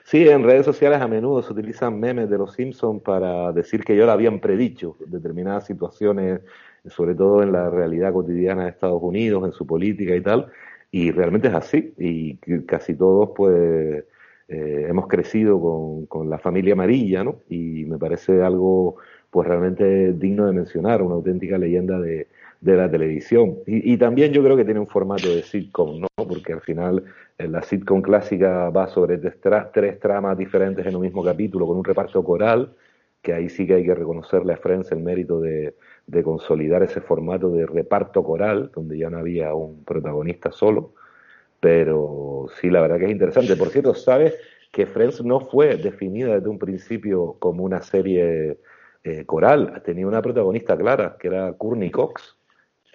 Sí, 0.06 0.28
en 0.28 0.44
redes 0.44 0.66
sociales 0.66 1.02
a 1.02 1.08
menudo 1.08 1.44
se 1.44 1.52
utilizan 1.52 2.00
memes 2.00 2.30
de 2.30 2.38
los 2.38 2.54
Simpsons 2.54 3.02
para 3.04 3.52
decir 3.52 3.84
que 3.84 3.98
ya 3.98 4.06
lo 4.06 4.14
habían 4.14 4.40
predicho, 4.40 4.96
determinadas 5.06 5.66
situaciones, 5.66 6.40
sobre 6.86 7.14
todo 7.16 7.44
en 7.44 7.52
la 7.52 7.70
realidad 7.70 8.14
cotidiana 8.14 8.64
de 8.64 8.70
Estados 8.70 9.02
Unidos, 9.04 9.44
en 9.44 9.52
su 9.52 9.68
política 9.68 10.16
y 10.16 10.22
tal, 10.22 10.50
y 10.92 11.12
realmente 11.12 11.48
es 11.50 11.54
así, 11.54 11.94
y 11.98 12.38
casi 12.66 12.96
todos 12.96 13.32
pues 13.36 14.06
eh, 14.48 14.86
hemos 14.90 15.08
crecido 15.08 15.60
con, 15.60 16.06
con, 16.06 16.30
la 16.30 16.40
familia 16.40 16.74
amarilla, 16.74 17.24
¿no? 17.24 17.42
Y 17.50 17.86
me 17.86 17.98
parece 17.98 18.42
algo 18.42 18.96
pues 19.30 19.48
realmente 19.48 20.14
digno 20.14 20.48
de 20.48 20.54
mencionar, 20.54 21.02
una 21.02 21.16
auténtica 21.16 21.58
leyenda 21.58 22.00
de, 22.00 22.28
de 22.62 22.76
la 22.76 22.90
televisión. 22.90 23.58
Y, 23.66 23.94
y, 23.94 23.98
también 23.98 24.32
yo 24.32 24.44
creo 24.44 24.56
que 24.56 24.66
tiene 24.66 24.80
un 24.80 24.88
formato 24.88 25.28
de 25.28 25.44
sitcom, 25.44 26.02
¿no? 26.02 26.08
Porque 26.16 26.54
al 26.54 26.62
final 26.62 27.04
eh, 27.38 27.48
la 27.48 27.62
sitcom 27.62 28.02
clásica 28.02 28.70
va 28.70 28.88
sobre 28.88 29.18
tres, 29.18 30.00
tramas 30.00 30.38
diferentes 30.38 30.86
en 30.86 30.96
un 30.96 31.02
mismo 31.02 31.24
capítulo 31.24 31.68
con 31.68 31.78
un 31.78 31.84
reparto 31.84 32.24
coral, 32.24 32.74
que 33.22 33.34
ahí 33.34 33.50
sí 33.50 33.68
que 33.68 33.76
hay 33.76 33.86
que 33.86 33.96
reconocerle 33.96 34.54
a 34.54 34.58
Friends 34.58 34.92
el 34.92 35.00
mérito 35.00 35.42
de, 35.42 35.76
de 36.08 36.24
consolidar 36.24 36.84
ese 36.84 37.02
formato 37.02 37.50
de 37.50 37.66
reparto 37.66 38.24
coral, 38.24 38.72
donde 38.74 38.98
ya 38.98 39.10
no 39.10 39.20
había 39.20 39.54
un 39.54 39.84
protagonista 39.84 40.52
solo, 40.52 40.94
pero 41.60 42.48
sí, 42.60 42.70
la 42.70 42.82
verdad 42.82 42.98
que 42.98 43.06
es 43.06 43.12
interesante. 43.12 43.56
Por 43.58 43.70
cierto, 43.70 43.94
¿sabes 43.94 44.36
que 44.72 44.86
Friends 44.86 45.24
no 45.24 45.42
fue 45.42 45.76
definida 45.76 46.36
desde 46.36 46.48
un 46.48 46.60
principio 46.60 47.36
como 47.40 47.64
una 47.64 47.82
serie 47.82 48.58
eh, 49.04 49.26
coral? 49.26 49.82
Tenía 49.84 50.08
una 50.08 50.22
protagonista 50.22 50.78
clara, 50.78 51.18
que 51.20 51.28
era 51.28 51.54
Courtney 51.54 51.92
Cox, 51.92 52.38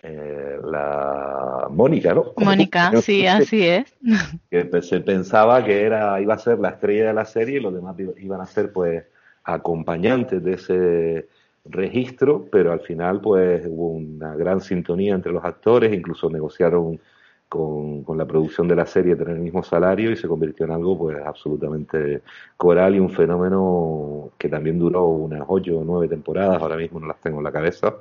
eh, 0.02 0.58
la 0.64 1.68
Mónica, 1.70 2.14
¿no? 2.14 2.32
Mónica, 2.38 2.92
sí, 3.02 3.26
así 3.26 3.66
es. 3.66 3.94
Que 4.50 4.82
se 4.82 5.00
pensaba 5.00 5.64
que 5.64 5.82
era 5.82 6.20
iba 6.20 6.34
a 6.34 6.38
ser 6.38 6.58
la 6.58 6.70
estrella 6.70 7.08
de 7.08 7.12
la 7.12 7.24
serie 7.24 7.58
y 7.58 7.62
los 7.62 7.74
demás 7.74 7.94
iban 8.18 8.40
a 8.40 8.46
ser 8.46 8.72
pues 8.72 9.04
acompañantes 9.44 10.42
de 10.42 10.52
ese 10.54 11.28
registro, 11.64 12.46
pero 12.50 12.72
al 12.72 12.80
final 12.80 13.20
pues 13.20 13.64
hubo 13.68 13.88
una 13.88 14.34
gran 14.34 14.60
sintonía 14.60 15.14
entre 15.14 15.32
los 15.32 15.44
actores, 15.44 15.92
incluso 15.92 16.28
negociaron 16.28 17.00
con, 17.48 18.02
con, 18.02 18.16
la 18.16 18.26
producción 18.26 18.66
de 18.66 18.76
la 18.76 18.86
serie 18.86 19.14
tener 19.14 19.36
el 19.36 19.42
mismo 19.42 19.62
salario 19.62 20.10
y 20.10 20.16
se 20.16 20.26
convirtió 20.26 20.64
en 20.64 20.72
algo 20.72 20.98
pues 20.98 21.18
absolutamente 21.24 22.22
coral 22.56 22.96
y 22.96 23.00
un 23.00 23.10
fenómeno 23.10 24.30
que 24.38 24.48
también 24.48 24.78
duró 24.78 25.06
unas 25.06 25.42
ocho 25.46 25.78
o 25.78 25.84
nueve 25.84 26.08
temporadas, 26.08 26.62
ahora 26.62 26.76
mismo 26.76 26.98
no 26.98 27.06
las 27.06 27.20
tengo 27.20 27.38
en 27.38 27.44
la 27.44 27.52
cabeza, 27.52 27.94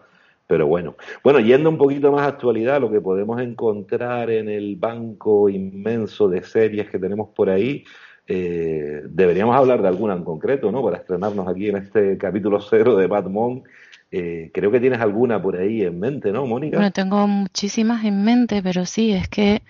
pero 0.47 0.67
bueno. 0.67 0.95
Bueno, 1.23 1.39
yendo 1.39 1.69
un 1.69 1.77
poquito 1.77 2.11
más 2.11 2.23
a 2.23 2.27
actualidad, 2.27 2.81
lo 2.81 2.91
que 2.91 2.99
podemos 2.99 3.39
encontrar 3.41 4.29
en 4.29 4.49
el 4.49 4.75
banco 4.75 5.49
inmenso 5.49 6.27
de 6.27 6.43
series 6.43 6.89
que 6.89 6.99
tenemos 6.99 7.29
por 7.29 7.49
ahí, 7.49 7.85
eh, 8.33 9.01
deberíamos 9.09 9.53
hablar 9.57 9.81
de 9.81 9.89
alguna 9.89 10.13
en 10.13 10.23
concreto, 10.23 10.71
¿no? 10.71 10.81
Para 10.81 10.99
estrenarnos 10.99 11.49
aquí 11.49 11.67
en 11.67 11.75
este 11.75 12.17
capítulo 12.17 12.61
cero 12.61 12.95
de 12.95 13.07
Batman. 13.07 13.63
Eh, 14.09 14.51
creo 14.53 14.71
que 14.71 14.79
tienes 14.79 15.01
alguna 15.01 15.41
por 15.41 15.57
ahí 15.57 15.81
en 15.83 15.99
mente, 15.99 16.31
¿no, 16.31 16.45
Mónica? 16.45 16.77
Bueno, 16.77 16.91
tengo 16.91 17.27
muchísimas 17.27 18.05
en 18.05 18.23
mente, 18.23 18.63
pero 18.63 18.85
sí, 18.85 19.11
es 19.11 19.27
que 19.27 19.63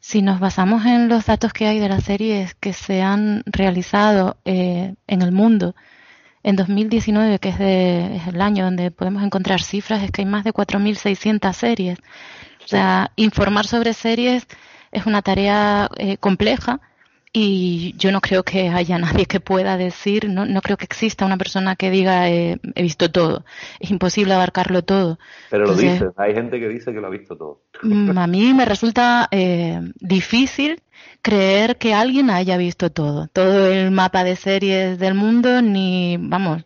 si 0.00 0.22
nos 0.22 0.40
basamos 0.40 0.86
en 0.86 1.10
los 1.10 1.26
datos 1.26 1.52
que 1.52 1.66
hay 1.66 1.80
de 1.80 1.90
las 1.90 2.04
series 2.04 2.54
que 2.54 2.72
se 2.72 3.02
han 3.02 3.42
realizado 3.44 4.38
eh, 4.46 4.94
en 5.06 5.20
el 5.20 5.32
mundo, 5.32 5.74
en 6.42 6.56
2019, 6.56 7.38
que 7.40 7.50
es, 7.50 7.58
de, 7.58 8.16
es, 8.16 8.26
el 8.26 8.40
año 8.40 8.64
donde 8.64 8.90
podemos 8.90 9.22
encontrar 9.22 9.60
cifras, 9.60 10.02
es 10.02 10.10
que 10.10 10.22
hay 10.22 10.26
más 10.26 10.44
de 10.44 10.54
4.600 10.54 11.52
series. 11.52 11.98
O 12.64 12.68
sea, 12.68 13.12
informar 13.16 13.66
sobre 13.66 13.92
series 13.92 14.46
es 14.92 15.04
una 15.04 15.20
tarea 15.20 15.90
eh, 15.98 16.16
compleja 16.16 16.80
y 17.32 17.94
yo 17.96 18.12
no 18.12 18.20
creo 18.20 18.42
que 18.42 18.68
haya 18.68 18.98
nadie 18.98 19.26
que 19.26 19.40
pueda 19.40 19.76
decir, 19.76 20.28
no, 20.28 20.44
no 20.44 20.60
creo 20.60 20.76
que 20.76 20.84
exista 20.84 21.24
una 21.24 21.38
persona 21.38 21.76
que 21.76 21.90
diga 21.90 22.28
eh, 22.28 22.58
he 22.74 22.82
visto 22.82 23.10
todo. 23.10 23.44
Es 23.80 23.90
imposible 23.90 24.34
abarcarlo 24.34 24.82
todo. 24.82 25.18
Pero 25.50 25.66
lo 25.66 25.74
dice, 25.74 26.10
hay 26.16 26.34
gente 26.34 26.60
que 26.60 26.68
dice 26.68 26.92
que 26.92 27.00
lo 27.00 27.06
ha 27.06 27.10
visto 27.10 27.36
todo. 27.36 27.62
Mm, 27.82 28.18
a 28.18 28.26
mí 28.26 28.54
me 28.54 28.64
resulta 28.64 29.28
eh, 29.30 29.80
difícil 30.00 30.82
creer 31.22 31.78
que 31.78 31.94
alguien 31.94 32.30
haya 32.30 32.56
visto 32.56 32.90
todo, 32.90 33.28
todo 33.28 33.68
el 33.68 33.90
mapa 33.90 34.24
de 34.24 34.36
series 34.36 34.98
del 34.98 35.14
mundo, 35.14 35.62
ni, 35.62 36.16
vamos, 36.18 36.64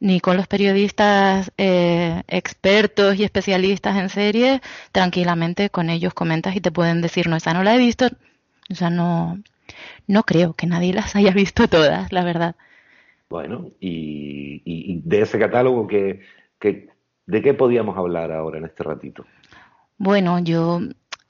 ni 0.00 0.20
con 0.20 0.36
los 0.36 0.46
periodistas 0.46 1.50
eh, 1.58 2.22
expertos 2.28 3.16
y 3.16 3.24
especialistas 3.24 3.96
en 3.96 4.08
series, 4.08 4.60
tranquilamente 4.92 5.70
con 5.70 5.90
ellos 5.90 6.14
comentas 6.14 6.54
y 6.56 6.60
te 6.60 6.70
pueden 6.70 7.00
decir, 7.00 7.28
no, 7.28 7.36
esa 7.36 7.52
no 7.52 7.62
la 7.62 7.74
he 7.74 7.78
visto, 7.78 8.08
o 8.70 8.74
sea, 8.74 8.90
no, 8.90 9.38
no 10.06 10.22
creo 10.24 10.54
que 10.54 10.66
nadie 10.66 10.92
las 10.92 11.16
haya 11.16 11.32
visto 11.32 11.68
todas, 11.68 12.12
la 12.12 12.24
verdad. 12.24 12.56
Bueno, 13.28 13.70
y, 13.80 15.00
de 15.04 15.20
ese 15.22 15.38
catálogo 15.38 15.86
que, 15.86 16.20
¿De 17.26 17.42
qué 17.42 17.54
podíamos 17.54 17.96
hablar 17.96 18.30
ahora 18.30 18.58
en 18.58 18.66
este 18.66 18.84
ratito? 18.84 19.24
Bueno, 19.98 20.38
yo, 20.38 20.80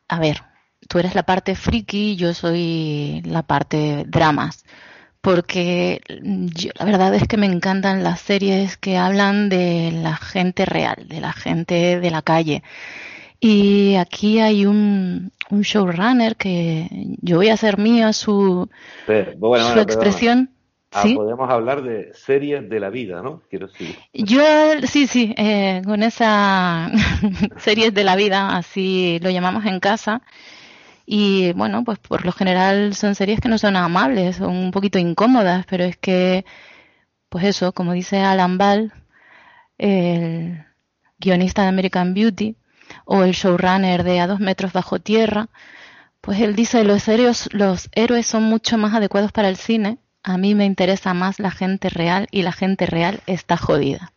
a 0.09 0.21
ver, 0.21 0.43
tú 0.89 0.99
eres 0.99 1.15
la 1.15 1.23
parte 1.23 1.55
friki, 1.55 2.17
yo 2.17 2.35
soy 2.35 3.23
la 3.25 3.43
parte 3.43 4.05
dramas, 4.07 4.67
porque 5.23 6.03
la 6.79 6.85
verdad 6.85 7.15
es 7.15 7.27
que 7.27 7.39
me 7.39 7.47
encantan 7.47 8.05
las 8.05 8.21
series 8.21 8.77
que 8.77 8.99
hablan 8.99 9.49
de 9.49 9.91
la 9.91 10.17
gente 10.17 10.67
real, 10.67 11.09
de 11.09 11.21
la 11.21 11.33
gente 11.33 11.99
de 11.99 12.11
la 12.11 12.21
calle. 12.21 12.63
Y 13.41 13.97
aquí 13.97 14.41
hay 14.41 14.67
un, 14.67 15.33
un 15.51 15.63
showrunner 15.63 16.37
que 16.37 16.89
yo 17.21 17.37
voy 17.37 17.49
a 17.49 17.55
hacer 17.55 17.79
mía 17.79 18.13
su, 18.13 18.69
su 19.07 19.81
expresión. 19.81 20.51
Ah, 20.93 21.05
podemos 21.15 21.51
hablar 21.51 21.83
de 21.83 22.13
series 22.15 22.69
de 22.71 22.81
la 22.81 22.89
vida, 22.91 23.21
¿no? 23.21 23.43
Quiero 23.51 23.67
decir. 23.67 23.99
Yo, 24.15 24.43
sí, 24.85 25.07
sí, 25.07 25.35
eh, 25.37 25.83
con 25.85 26.03
esa 26.03 26.91
series 27.59 27.93
de 27.93 28.05
la 28.05 28.17
vida, 28.17 28.57
así 28.57 29.19
lo 29.21 29.31
llamamos 29.31 29.67
en 29.67 29.81
casa. 29.81 30.23
Y 31.05 31.53
bueno, 31.53 31.85
pues 31.85 31.99
por 31.99 32.25
lo 32.25 32.33
general 32.33 32.95
son 32.95 33.15
series 33.15 33.41
que 33.41 33.49
no 33.49 33.59
son 33.59 33.77
amables, 33.77 34.37
son 34.37 34.57
un 34.57 34.71
poquito 34.71 34.99
incómodas, 34.99 35.67
pero 35.69 35.85
es 35.85 35.97
que, 35.97 36.45
pues 37.29 37.45
eso, 37.45 37.73
como 37.73 37.93
dice 37.93 38.21
Alan 38.21 38.59
Ball, 38.59 38.93
el 39.79 40.65
guionista 41.19 41.63
de 41.63 41.69
American 41.69 42.15
Beauty, 42.15 42.57
o 43.05 43.23
el 43.23 43.33
showrunner 43.33 44.03
de 44.05 44.21
A 44.21 44.27
dos 44.27 44.41
metros 44.41 44.73
bajo 44.73 44.99
tierra, 44.99 45.49
pues 46.21 46.41
él 46.41 46.57
dice 46.57 46.83
los 46.85 47.07
héroes, 47.09 47.49
los 47.53 47.89
héroes 47.93 48.27
son 48.27 48.45
mucho 48.45 48.79
más 48.79 48.95
adecuados 48.95 49.33
para 49.33 49.49
el 49.49 49.57
cine. 49.57 49.99
A 50.23 50.39
mí 50.39 50.55
me 50.55 50.65
interesa 50.65 51.15
más 51.15 51.39
la 51.39 51.51
gente 51.51 51.89
real 51.89 52.27
y 52.33 52.43
la 52.43 52.53
gente 52.53 52.87
real 52.87 53.21
está 53.27 53.57
jodida. 53.57 54.13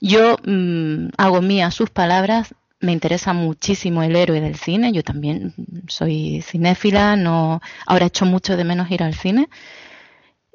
Yo 0.00 0.36
mm, 0.44 1.10
hago 1.16 1.42
mía 1.42 1.70
sus 1.70 1.90
palabras, 1.90 2.54
me 2.80 2.92
interesa 2.92 3.32
muchísimo 3.32 4.02
el 4.02 4.16
héroe 4.16 4.40
del 4.40 4.56
cine, 4.56 4.92
yo 4.92 5.02
también 5.02 5.54
soy 5.88 6.42
cinéfila, 6.42 7.16
no, 7.16 7.60
ahora 7.86 8.06
echo 8.06 8.26
mucho 8.26 8.56
de 8.56 8.64
menos 8.64 8.90
ir 8.90 9.02
al 9.02 9.14
cine 9.14 9.48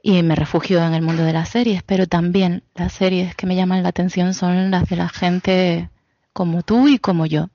y 0.03 0.23
me 0.23 0.35
refugio 0.35 0.83
en 0.83 0.93
el 0.93 1.01
mundo 1.01 1.23
de 1.23 1.33
las 1.33 1.49
series, 1.49 1.83
pero 1.83 2.07
también 2.07 2.63
las 2.75 2.93
series 2.93 3.35
que 3.35 3.45
me 3.45 3.55
llaman 3.55 3.83
la 3.83 3.89
atención 3.89 4.33
son 4.33 4.71
las 4.71 4.89
de 4.89 4.95
la 4.95 5.09
gente 5.09 5.89
como 6.33 6.63
tú 6.63 6.87
y 6.87 6.97
como 6.99 7.25
yo. 7.25 7.49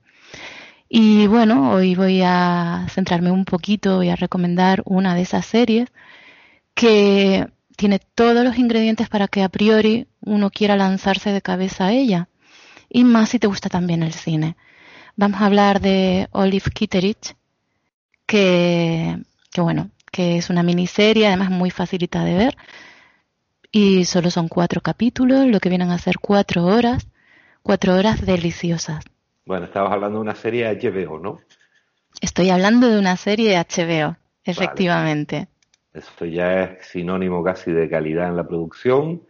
Y 0.89 1.27
bueno, 1.27 1.71
hoy 1.71 1.95
voy 1.95 2.21
a 2.23 2.87
centrarme 2.89 3.31
un 3.31 3.45
poquito, 3.45 3.97
voy 3.97 4.09
a 4.09 4.15
recomendar 4.15 4.83
una 4.85 5.15
de 5.15 5.21
esas 5.21 5.45
series 5.45 5.89
que 6.73 7.47
tiene 7.75 7.99
todos 7.99 8.43
los 8.43 8.57
ingredientes 8.57 9.09
para 9.09 9.27
que 9.27 9.43
a 9.43 9.49
priori 9.49 10.07
uno 10.21 10.49
quiera 10.49 10.75
lanzarse 10.77 11.31
de 11.31 11.41
cabeza 11.41 11.87
a 11.87 11.91
ella. 11.91 12.29
Y 12.89 13.03
más 13.03 13.29
si 13.29 13.39
te 13.39 13.47
gusta 13.47 13.69
también 13.69 14.03
el 14.03 14.13
cine. 14.13 14.55
Vamos 15.15 15.41
a 15.41 15.47
hablar 15.47 15.81
de 15.81 16.29
Olive 16.31 16.71
Kitteridge, 16.73 17.35
que, 18.25 19.17
que 19.51 19.61
bueno, 19.61 19.89
que 20.11 20.37
es 20.37 20.49
una 20.49 20.63
miniserie, 20.63 21.27
además 21.27 21.49
muy 21.49 21.71
facilita 21.71 22.23
de 22.23 22.35
ver. 22.35 22.57
Y 23.71 24.05
solo 24.05 24.31
son 24.31 24.47
cuatro 24.47 24.81
capítulos, 24.81 25.47
lo 25.47 25.59
que 25.59 25.69
vienen 25.69 25.91
a 25.91 25.97
ser 25.97 26.19
cuatro 26.19 26.65
horas, 26.65 27.07
cuatro 27.67 27.95
horas 27.95 28.25
deliciosas. 28.25 29.03
Bueno, 29.45 29.65
estabas 29.65 29.91
hablando 29.91 30.19
de 30.19 30.21
una 30.21 30.35
serie 30.35 30.73
HBO, 30.73 31.19
¿no? 31.19 31.41
Estoy 32.21 32.49
hablando 32.49 32.87
de 32.87 32.97
una 32.97 33.17
serie 33.17 33.57
HBO, 33.57 34.15
efectivamente. 34.45 35.49
Esto 35.93 36.23
ya 36.23 36.63
es 36.63 36.87
sinónimo 36.87 37.43
casi 37.43 37.73
de 37.73 37.89
calidad 37.89 38.29
en 38.29 38.37
la 38.37 38.47
producción. 38.47 39.21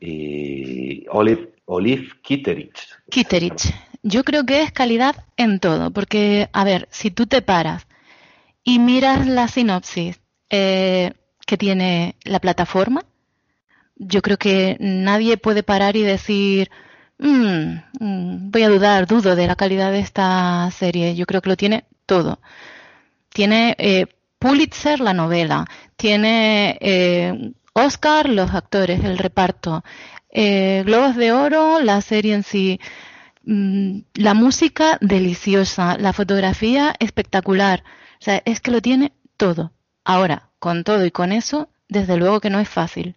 Y 0.00 1.06
Olive, 1.10 1.52
Olive 1.66 2.08
Kitterich. 2.22 2.88
Kitterich. 3.08 3.72
Yo 4.02 4.24
creo 4.24 4.44
que 4.44 4.62
es 4.62 4.72
calidad 4.72 5.14
en 5.36 5.60
todo, 5.60 5.92
porque, 5.92 6.48
a 6.52 6.64
ver, 6.64 6.88
si 6.90 7.12
tú 7.12 7.26
te 7.26 7.40
paras 7.40 7.86
y 8.64 8.80
miras 8.80 9.28
la 9.28 9.46
sinopsis 9.46 10.20
eh, 10.50 11.12
que 11.46 11.56
tiene 11.56 12.16
la 12.24 12.40
plataforma, 12.40 13.04
yo 13.94 14.22
creo 14.22 14.38
que 14.38 14.76
nadie 14.80 15.36
puede 15.36 15.62
parar 15.62 15.94
y 15.94 16.02
decir, 16.02 16.68
mm, 17.18 17.76
mm, 18.00 18.50
voy 18.50 18.62
a 18.62 18.68
dudar, 18.68 19.06
dudo 19.06 19.36
de 19.36 19.46
la 19.46 19.56
calidad 19.56 19.92
de 19.92 20.00
esta 20.00 20.70
serie. 20.70 21.14
Yo 21.14 21.26
creo 21.26 21.42
que 21.42 21.50
lo 21.50 21.56
tiene 21.56 21.84
todo. 22.06 22.40
Tiene 23.30 23.74
eh, 23.78 24.06
Pulitzer 24.38 25.00
la 25.00 25.14
novela, 25.14 25.66
tiene 25.96 26.78
eh, 26.80 27.52
Oscar 27.72 28.28
los 28.28 28.52
actores, 28.54 29.04
el 29.04 29.18
reparto, 29.18 29.84
eh, 30.30 30.82
Globos 30.86 31.16
de 31.16 31.32
Oro, 31.32 31.80
la 31.80 32.00
serie 32.00 32.34
en 32.34 32.42
sí, 32.42 32.80
mm, 33.44 34.00
la 34.14 34.34
música 34.34 34.98
deliciosa, 35.00 35.96
la 35.98 36.12
fotografía 36.12 36.94
espectacular, 36.98 37.84
o 38.20 38.24
sea, 38.24 38.42
es 38.44 38.60
que 38.60 38.70
lo 38.70 38.80
tiene 38.82 39.12
todo. 39.36 39.72
Ahora, 40.04 40.50
con 40.58 40.84
todo 40.84 41.04
y 41.04 41.10
con 41.10 41.32
eso, 41.32 41.68
desde 41.88 42.16
luego 42.16 42.40
que 42.40 42.50
no 42.50 42.60
es 42.60 42.68
fácil. 42.68 43.16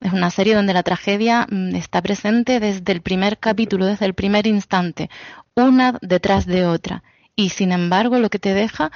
Es 0.00 0.12
una 0.12 0.30
serie 0.30 0.54
donde 0.54 0.74
la 0.74 0.82
tragedia 0.82 1.46
mm, 1.50 1.74
está 1.74 2.02
presente 2.02 2.60
desde 2.60 2.92
el 2.92 3.00
primer 3.00 3.38
capítulo, 3.38 3.86
desde 3.86 4.06
el 4.06 4.14
primer 4.14 4.46
instante, 4.46 5.10
una 5.54 5.98
detrás 6.02 6.46
de 6.46 6.66
otra. 6.66 7.02
Y 7.34 7.50
sin 7.50 7.72
embargo, 7.72 8.18
lo 8.18 8.30
que 8.30 8.38
te 8.38 8.54
deja 8.54 8.90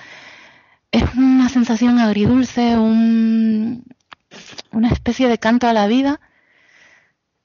es 0.93 1.05
una 1.17 1.49
sensación 1.49 1.99
agridulce, 1.99 2.77
un, 2.77 3.85
una 4.73 4.89
especie 4.89 5.29
de 5.29 5.39
canto 5.39 5.69
a 5.69 5.73
la 5.73 5.87
vida 5.87 6.21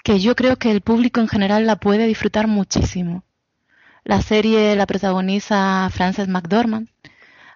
que 0.03 0.19
yo 0.19 0.35
creo 0.35 0.57
que 0.57 0.71
el 0.71 0.81
público 0.81 1.19
en 1.19 1.27
general 1.27 1.65
la 1.65 1.77
puede 1.77 2.05
disfrutar 2.05 2.47
muchísimo. 2.47 3.23
La 4.03 4.21
serie 4.21 4.75
la 4.75 4.85
protagoniza 4.85 5.89
Frances 5.91 6.27
McDormand. 6.27 6.89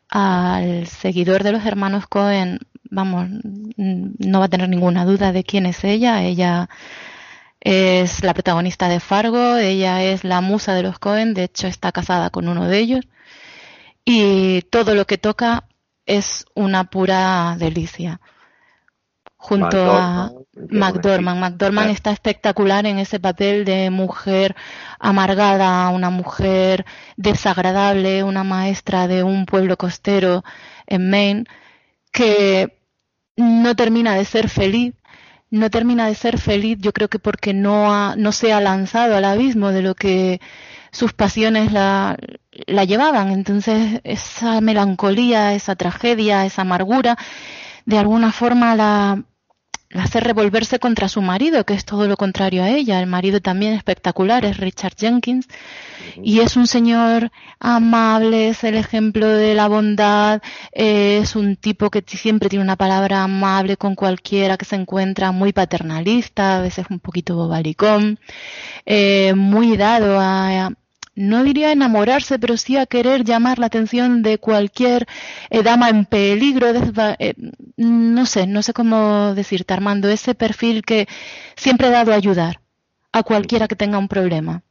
Al 0.09 0.87
seguidor 0.87 1.43
de 1.43 1.51
los 1.51 1.63
hermanos 1.63 2.07
Cohen, 2.07 2.57
vamos, 2.89 3.29
no 3.77 4.39
va 4.39 4.45
a 4.45 4.49
tener 4.49 4.69
ninguna 4.69 5.05
duda 5.05 5.31
de 5.31 5.43
quién 5.43 5.65
es 5.65 5.83
ella. 5.83 6.23
Ella 6.23 6.69
es 7.59 8.23
la 8.23 8.33
protagonista 8.33 8.87
de 8.87 8.99
Fargo, 8.99 9.57
ella 9.57 10.03
es 10.03 10.23
la 10.23 10.41
musa 10.41 10.73
de 10.73 10.83
los 10.83 10.99
Cohen, 10.99 11.33
de 11.33 11.43
hecho 11.45 11.67
está 11.67 11.91
casada 11.91 12.29
con 12.29 12.47
uno 12.47 12.67
de 12.67 12.77
ellos. 12.79 13.05
Y 14.05 14.61
todo 14.63 14.95
lo 14.95 15.05
que 15.05 15.17
toca 15.17 15.65
es 16.05 16.45
una 16.55 16.85
pura 16.85 17.55
delicia. 17.59 18.19
Junto 19.41 19.93
a 19.93 20.33
McDormand. 20.69 21.39
McDormand 21.39 21.91
está 21.91 22.11
espectacular 22.11 22.85
en 22.85 22.99
ese 22.99 23.21
papel 23.21 23.63
de 23.63 23.89
mujer 23.89 24.53
amargada, 24.99 25.87
una 25.89 26.09
mujer 26.09 26.85
desagradable, 27.15 28.23
una 28.23 28.43
maestra 28.43 29.07
de 29.07 29.23
un 29.23 29.45
pueblo 29.45 29.77
costero 29.77 30.43
en 30.87 31.09
Maine, 31.09 31.45
que 32.11 32.78
no 33.39 33.75
termina 33.75 34.15
de 34.15 34.25
ser 34.25 34.49
feliz 34.49 34.93
no 35.51 35.69
termina 35.69 36.07
de 36.07 36.15
ser 36.15 36.37
feliz, 36.37 36.77
yo 36.79 36.93
creo 36.93 37.09
que 37.09 37.19
porque 37.19 37.53
no, 37.53 38.15
no 38.15 38.31
se 38.31 38.53
ha 38.53 38.61
lanzado 38.61 39.15
al 39.15 39.25
abismo 39.25 39.69
de 39.71 39.81
lo 39.81 39.95
que 39.95 40.41
sus 40.91 41.13
pasiones 41.13 41.71
la, 41.71 42.17
la 42.67 42.83
llevaban. 42.85 43.31
Entonces, 43.31 44.01
esa 44.03 44.61
melancolía, 44.61 45.53
esa 45.55 45.75
tragedia, 45.75 46.45
esa 46.45 46.61
amargura, 46.63 47.17
de 47.85 47.97
alguna 47.97 48.31
forma 48.31 48.75
la, 48.75 49.23
la 49.91 50.03
hace 50.03 50.19
revolverse 50.19 50.77
contra 50.77 51.09
su 51.09 51.21
marido, 51.21 51.65
que 51.65 51.73
es 51.73 51.83
todo 51.83 52.07
lo 52.07 52.15
contrario 52.15 52.63
a 52.63 52.69
ella. 52.69 52.99
El 52.99 53.07
marido 53.07 53.41
también 53.41 53.73
espectacular, 53.73 54.45
es 54.45 54.57
Richard 54.57 54.93
Jenkins, 54.95 55.47
y 56.21 56.41
es 56.41 56.55
un 56.57 56.67
señor 56.67 57.31
amable, 57.59 58.49
es 58.49 58.63
el 58.63 58.75
ejemplo 58.75 59.27
de 59.27 59.55
la 59.55 59.67
bondad, 59.67 60.41
es 60.71 61.35
un 61.35 61.55
tipo 61.55 61.89
que 61.89 62.03
siempre 62.05 62.49
tiene 62.49 62.63
una 62.63 62.75
palabra 62.75 63.23
amable 63.23 63.77
con 63.77 63.95
cualquiera 63.95 64.57
que 64.57 64.65
se 64.65 64.75
encuentra, 64.75 65.31
muy 65.31 65.53
paternalista, 65.53 66.57
a 66.57 66.61
veces 66.61 66.85
un 66.91 66.99
poquito 66.99 67.35
bobalicón, 67.35 68.19
eh, 68.85 69.33
muy 69.35 69.75
dado 69.75 70.19
a, 70.19 70.71
no 71.19 71.43
diría 71.43 71.73
enamorarse, 71.73 72.39
pero 72.39 72.55
sí 72.55 72.77
a 72.77 72.85
querer 72.85 73.25
llamar 73.25 73.59
la 73.59 73.65
atención 73.65 74.23
de 74.23 74.37
cualquier 74.37 75.05
eh, 75.49 75.61
dama 75.63 75.89
en 75.89 76.05
peligro. 76.05 76.67
Eh, 77.19 77.33
no 77.75 78.25
sé, 78.25 78.47
no 78.47 78.61
sé 78.61 78.71
cómo 78.71 79.33
decirte, 79.35 79.73
Armando, 79.73 80.07
ese 80.07 80.33
perfil 80.33 80.81
que 80.81 81.07
siempre 81.57 81.87
ha 81.87 81.91
dado 81.91 82.13
a 82.13 82.15
ayudar 82.15 82.61
a 83.11 83.23
cualquiera 83.23 83.67
que 83.67 83.75
tenga 83.75 83.97
un 83.97 84.07
problema. 84.07 84.63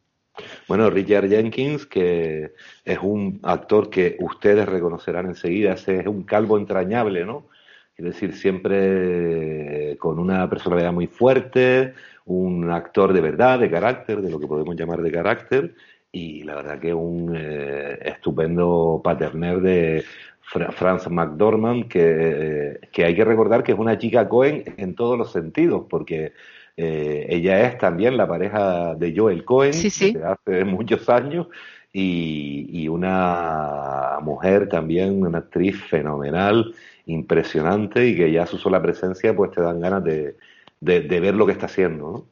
Bueno, 0.66 0.88
Richard 0.88 1.28
Jenkins, 1.28 1.84
que 1.84 2.54
es 2.82 2.98
un 3.02 3.40
actor 3.42 3.90
que 3.90 4.16
ustedes 4.18 4.66
reconocerán 4.66 5.26
enseguida, 5.26 5.74
es 5.74 6.06
un 6.06 6.22
calvo 6.22 6.56
entrañable, 6.56 7.26
¿no? 7.26 7.48
Es 7.94 8.04
decir, 8.06 8.32
siempre 8.34 9.98
con 9.98 10.18
una 10.18 10.48
personalidad 10.48 10.92
muy 10.92 11.08
fuerte, 11.08 11.92
un 12.24 12.70
actor 12.70 13.12
de 13.12 13.20
verdad, 13.20 13.58
de 13.58 13.70
carácter, 13.70 14.22
de 14.22 14.30
lo 14.30 14.38
que 14.38 14.46
podemos 14.46 14.76
llamar 14.76 15.02
de 15.02 15.10
carácter, 15.10 15.74
y 16.12 16.42
la 16.44 16.56
verdad 16.56 16.80
que 16.80 16.94
un 16.94 17.34
eh, 17.36 17.98
estupendo 18.02 19.00
paterner 19.04 19.60
de 19.60 20.04
Franz 20.40 21.08
McDormand, 21.08 21.88
que, 21.88 22.80
que, 22.92 23.04
hay 23.04 23.14
que 23.14 23.24
recordar 23.24 23.62
que 23.62 23.72
es 23.72 23.78
una 23.78 23.98
chica 23.98 24.28
Cohen 24.28 24.64
en 24.76 24.94
todos 24.94 25.18
los 25.18 25.32
sentidos, 25.32 25.86
porque 25.88 26.32
Eh, 26.80 27.26
ella 27.28 27.66
es 27.66 27.76
también 27.76 28.16
la 28.16 28.28
pareja 28.28 28.94
de 28.94 29.12
Joel 29.14 29.44
Cohen 29.44 29.72
desde 29.72 30.24
hace 30.24 30.64
muchos 30.64 31.08
años 31.08 31.48
y, 31.92 32.86
una 32.86 34.18
mujer 34.22 34.68
también, 34.68 35.20
una 35.26 35.38
actriz 35.38 35.82
fenomenal, 35.86 36.72
impresionante 37.06 38.06
y 38.06 38.16
que 38.16 38.30
ya 38.30 38.46
su 38.46 38.58
sola 38.58 38.80
presencia 38.80 39.34
pues 39.34 39.50
te 39.50 39.60
dan 39.60 39.80
ganas 39.80 40.04
de, 40.04 40.36
de, 40.80 41.20
ver 41.20 41.34
lo 41.34 41.46
que 41.46 41.52
está 41.52 41.66
haciendo. 41.66 42.28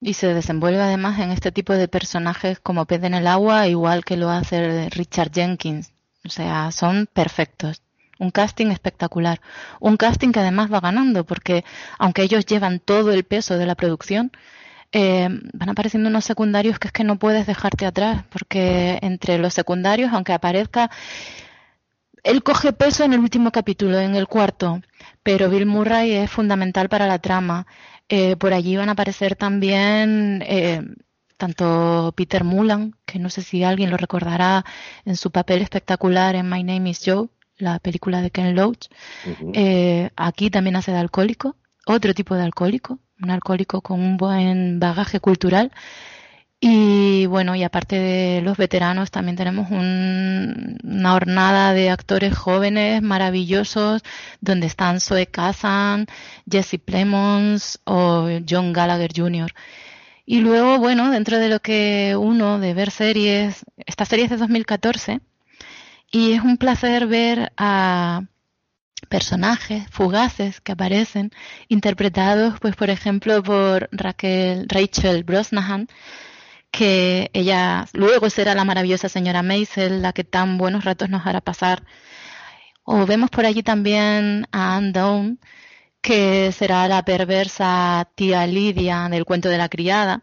Y 0.00 0.14
se 0.14 0.34
desenvuelve 0.34 0.80
además 0.80 1.18
en 1.18 1.30
este 1.30 1.52
tipo 1.52 1.72
de 1.72 1.88
personajes 1.88 2.60
como 2.60 2.84
pez 2.84 3.02
en 3.04 3.14
el 3.14 3.26
agua, 3.26 3.66
igual 3.66 4.04
que 4.04 4.16
lo 4.16 4.30
hace 4.30 4.90
Richard 4.90 5.32
Jenkins. 5.32 5.92
O 6.24 6.28
sea, 6.28 6.70
son 6.72 7.08
perfectos. 7.12 7.82
Un 8.18 8.30
casting 8.30 8.66
espectacular. 8.68 9.40
Un 9.80 9.96
casting 9.96 10.32
que 10.32 10.40
además 10.40 10.72
va 10.72 10.80
ganando, 10.80 11.24
porque 11.24 11.64
aunque 11.98 12.22
ellos 12.22 12.46
llevan 12.46 12.80
todo 12.80 13.12
el 13.12 13.24
peso 13.24 13.58
de 13.58 13.66
la 13.66 13.74
producción, 13.74 14.32
eh, 14.92 15.28
van 15.52 15.68
apareciendo 15.68 16.08
unos 16.08 16.24
secundarios 16.24 16.78
que 16.78 16.88
es 16.88 16.92
que 16.92 17.04
no 17.04 17.18
puedes 17.18 17.46
dejarte 17.46 17.86
atrás, 17.86 18.24
porque 18.30 18.98
entre 19.02 19.38
los 19.38 19.54
secundarios, 19.54 20.12
aunque 20.12 20.32
aparezca, 20.32 20.90
él 22.22 22.42
coge 22.42 22.72
peso 22.72 23.04
en 23.04 23.12
el 23.12 23.20
último 23.20 23.52
capítulo, 23.52 24.00
en 24.00 24.16
el 24.16 24.26
cuarto, 24.26 24.80
pero 25.22 25.48
Bill 25.50 25.66
Murray 25.66 26.12
es 26.12 26.30
fundamental 26.30 26.88
para 26.88 27.06
la 27.06 27.18
trama. 27.18 27.66
Eh, 28.08 28.36
por 28.36 28.52
allí 28.52 28.76
van 28.76 28.88
a 28.88 28.92
aparecer 28.92 29.34
también 29.34 30.42
eh, 30.46 30.82
tanto 31.36 32.12
Peter 32.16 32.44
Mullan, 32.44 32.94
que 33.04 33.18
no 33.18 33.30
sé 33.30 33.42
si 33.42 33.64
alguien 33.64 33.90
lo 33.90 33.96
recordará 33.96 34.64
en 35.04 35.16
su 35.16 35.30
papel 35.30 35.62
espectacular 35.62 36.36
en 36.36 36.48
My 36.48 36.62
Name 36.62 36.90
is 36.90 37.02
Joe, 37.04 37.28
la 37.58 37.78
película 37.78 38.22
de 38.22 38.30
Ken 38.30 38.54
Loach. 38.54 38.88
Eh, 39.54 40.10
aquí 40.16 40.50
también 40.50 40.76
hace 40.76 40.92
de 40.92 40.98
alcohólico, 40.98 41.56
otro 41.86 42.14
tipo 42.14 42.34
de 42.34 42.42
alcohólico, 42.42 43.00
un 43.20 43.30
alcohólico 43.30 43.80
con 43.80 44.00
un 44.00 44.16
buen 44.16 44.78
bagaje 44.78 45.20
cultural. 45.20 45.72
Y 46.58 47.26
bueno, 47.26 47.54
y 47.54 47.62
aparte 47.64 47.96
de 47.96 48.40
los 48.42 48.56
veteranos, 48.56 49.10
también 49.10 49.36
tenemos 49.36 49.70
una 49.70 51.14
hornada 51.14 51.74
de 51.74 51.90
actores 51.90 52.36
jóvenes 52.36 53.02
maravillosos, 53.02 54.02
donde 54.40 54.66
están 54.66 55.00
Zoe 55.00 55.26
Kazan, 55.26 56.06
Jesse 56.50 56.78
Plemons 56.82 57.80
o 57.84 58.28
John 58.48 58.72
Gallagher 58.72 59.12
Jr. 59.14 59.52
Y 60.24 60.40
luego, 60.40 60.78
bueno, 60.78 61.10
dentro 61.10 61.38
de 61.38 61.48
lo 61.48 61.60
que 61.60 62.16
uno 62.18 62.58
de 62.58 62.74
ver 62.74 62.90
series, 62.90 63.64
esta 63.86 64.04
serie 64.06 64.24
es 64.24 64.30
de 64.30 64.38
2014, 64.38 65.20
y 66.10 66.32
es 66.32 66.42
un 66.42 66.56
placer 66.56 67.06
ver 67.06 67.52
a 67.56 68.22
personajes 69.08 69.84
fugaces 69.90 70.60
que 70.60 70.72
aparecen, 70.72 71.30
interpretados, 71.68 72.58
pues, 72.60 72.76
por 72.76 72.90
ejemplo, 72.90 73.42
por 73.42 73.88
Raquel, 73.92 74.66
Rachel 74.68 75.22
Brosnahan, 75.24 75.88
que 76.70 77.30
ella 77.32 77.86
luego 77.92 78.30
será 78.30 78.54
la 78.54 78.64
maravillosa 78.64 79.08
señora 79.08 79.42
Maisel, 79.42 80.02
la 80.02 80.12
que 80.12 80.24
tan 80.24 80.58
buenos 80.58 80.84
ratos 80.84 81.08
nos 81.08 81.26
hará 81.26 81.40
pasar. 81.40 81.82
O 82.84 83.06
vemos 83.06 83.30
por 83.30 83.46
allí 83.46 83.62
también 83.62 84.46
a 84.52 84.76
Anne 84.76 84.92
Down, 84.92 85.40
que 86.00 86.52
será 86.52 86.86
la 86.88 87.04
perversa 87.04 88.08
tía 88.14 88.46
Lidia 88.46 89.08
del 89.10 89.24
cuento 89.24 89.48
de 89.48 89.58
la 89.58 89.68
criada. 89.68 90.22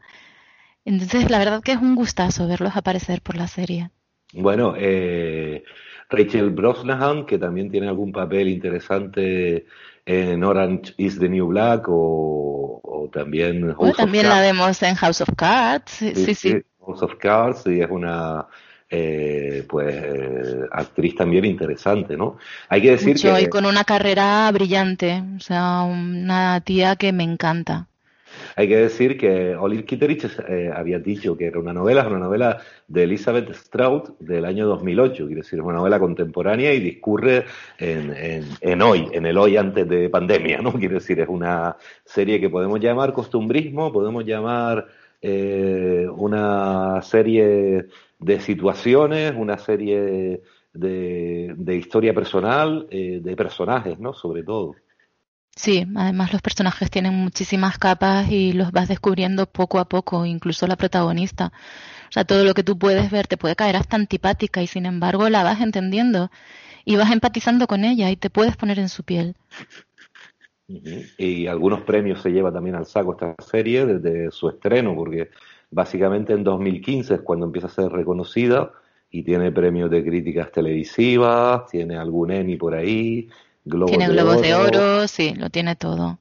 Entonces, 0.85 1.29
la 1.29 1.39
verdad 1.39 1.61
que 1.61 1.73
es 1.73 1.77
un 1.77 1.95
gustazo 1.95 2.47
verlos 2.47 2.75
aparecer 2.75 3.21
por 3.21 3.35
la 3.35 3.47
serie. 3.47 3.89
Bueno, 4.33 4.75
eh, 4.77 5.63
Rachel 6.09 6.51
Brosnahan, 6.51 7.25
que 7.25 7.37
también 7.37 7.69
tiene 7.69 7.87
algún 7.87 8.11
papel 8.11 8.47
interesante 8.47 9.65
en 10.05 10.43
Orange 10.43 10.93
is 10.97 11.19
the 11.19 11.29
New 11.29 11.47
Black 11.47 11.85
o, 11.87 13.09
también 13.11 13.75
también 13.95 14.27
la 14.27 14.41
vemos 14.41 14.81
en 14.81 14.95
House 14.95 15.21
of 15.21 15.29
Cards, 15.35 15.91
sí, 15.91 16.33
sí. 16.33 16.61
House 16.85 17.03
of 17.03 17.15
Cards 17.15 17.67
y 17.67 17.81
es 17.81 17.89
una 17.89 18.47
eh, 18.89 19.65
pues 19.67 19.95
eh, 19.95 20.61
actriz 20.71 21.15
también 21.15 21.45
interesante, 21.45 22.15
¿no? 22.15 22.37
Hay 22.69 22.81
que 22.81 22.91
decir 22.91 23.15
que 23.19 23.41
y 23.41 23.47
con 23.47 23.65
una 23.65 23.83
carrera 23.83 24.49
brillante, 24.51 25.23
o 25.35 25.39
sea, 25.39 25.81
una 25.81 26.61
tía 26.61 26.95
que 26.95 27.11
me 27.11 27.23
encanta. 27.23 27.87
Hay 28.55 28.67
que 28.67 28.77
decir 28.77 29.17
que 29.17 29.55
Olive 29.55 29.85
Kitterich 29.85 30.25
eh, 30.47 30.71
había 30.73 30.99
dicho 30.99 31.35
que 31.35 31.47
era 31.47 31.59
una 31.59 31.73
novela, 31.73 32.01
es 32.01 32.07
una 32.07 32.19
novela 32.19 32.61
de 32.87 33.03
Elizabeth 33.03 33.53
Strout 33.53 34.19
del 34.19 34.45
año 34.45 34.67
2008, 34.67 35.25
quiere 35.25 35.41
decir, 35.41 35.59
es 35.59 35.65
una 35.65 35.77
novela 35.77 35.99
contemporánea 35.99 36.73
y 36.73 36.79
discurre 36.79 37.45
en, 37.79 38.81
hoy, 38.81 39.09
en 39.11 39.25
el 39.25 39.37
hoy 39.37 39.57
antes 39.57 39.87
de 39.87 40.09
pandemia, 40.09 40.61
¿no? 40.61 40.73
Quiere 40.73 40.95
decir, 40.95 41.19
es 41.19 41.29
una 41.29 41.77
serie 42.05 42.39
que 42.39 42.49
podemos 42.49 42.79
llamar 42.79 43.13
costumbrismo, 43.13 43.91
podemos 43.91 44.25
llamar 44.25 44.87
eh, 45.21 46.07
una 46.15 47.01
serie 47.01 47.87
de 48.19 48.39
situaciones, 48.39 49.33
una 49.35 49.57
serie 49.57 50.41
de, 50.73 51.75
historia 51.75 52.13
personal, 52.13 52.87
eh, 52.89 53.19
de 53.21 53.35
personajes, 53.35 53.99
¿no? 53.99 54.13
Sobre 54.13 54.43
todo. 54.43 54.75
Sí, 55.55 55.85
además 55.95 56.33
los 56.33 56.41
personajes 56.41 56.89
tienen 56.89 57.13
muchísimas 57.13 57.77
capas 57.77 58.29
y 58.31 58.53
los 58.53 58.71
vas 58.71 58.87
descubriendo 58.87 59.45
poco 59.45 59.79
a 59.79 59.85
poco, 59.85 60.25
incluso 60.25 60.65
la 60.65 60.75
protagonista. 60.75 61.51
O 62.09 62.11
sea, 62.11 62.25
todo 62.25 62.43
lo 62.43 62.53
que 62.53 62.63
tú 62.63 62.77
puedes 62.77 63.11
ver 63.11 63.27
te 63.27 63.37
puede 63.37 63.55
caer 63.55 63.75
hasta 63.75 63.95
antipática 63.95 64.61
y 64.61 64.67
sin 64.67 64.85
embargo 64.85 65.29
la 65.29 65.43
vas 65.43 65.61
entendiendo 65.61 66.31
y 66.85 66.95
vas 66.95 67.11
empatizando 67.11 67.67
con 67.67 67.85
ella 67.85 68.09
y 68.09 68.17
te 68.17 68.29
puedes 68.29 68.57
poner 68.57 68.79
en 68.79 68.89
su 68.89 69.03
piel. 69.03 69.35
Y 71.17 71.45
algunos 71.47 71.81
premios 71.81 72.21
se 72.21 72.31
lleva 72.31 72.51
también 72.51 72.75
al 72.75 72.85
saco 72.85 73.13
esta 73.13 73.35
serie 73.43 73.85
desde 73.85 74.31
su 74.31 74.49
estreno, 74.49 74.95
porque 74.95 75.29
básicamente 75.69 76.33
en 76.33 76.43
2015 76.43 77.15
es 77.15 77.21
cuando 77.21 77.45
empieza 77.45 77.67
a 77.67 77.71
ser 77.71 77.91
reconocida 77.91 78.71
y 79.11 79.23
tiene 79.23 79.51
premios 79.51 79.91
de 79.91 80.03
críticas 80.03 80.51
televisivas, 80.51 81.67
tiene 81.69 81.97
algún 81.97 82.31
Emmy 82.31 82.57
por 82.57 82.73
ahí, 82.73 83.29
tiene 83.87 84.07
globos 84.09 84.41
de 84.41 84.53
oro, 84.53 85.07
sí, 85.07 85.33
lo 85.35 85.49
tiene 85.49 85.75
todo. 85.75 86.19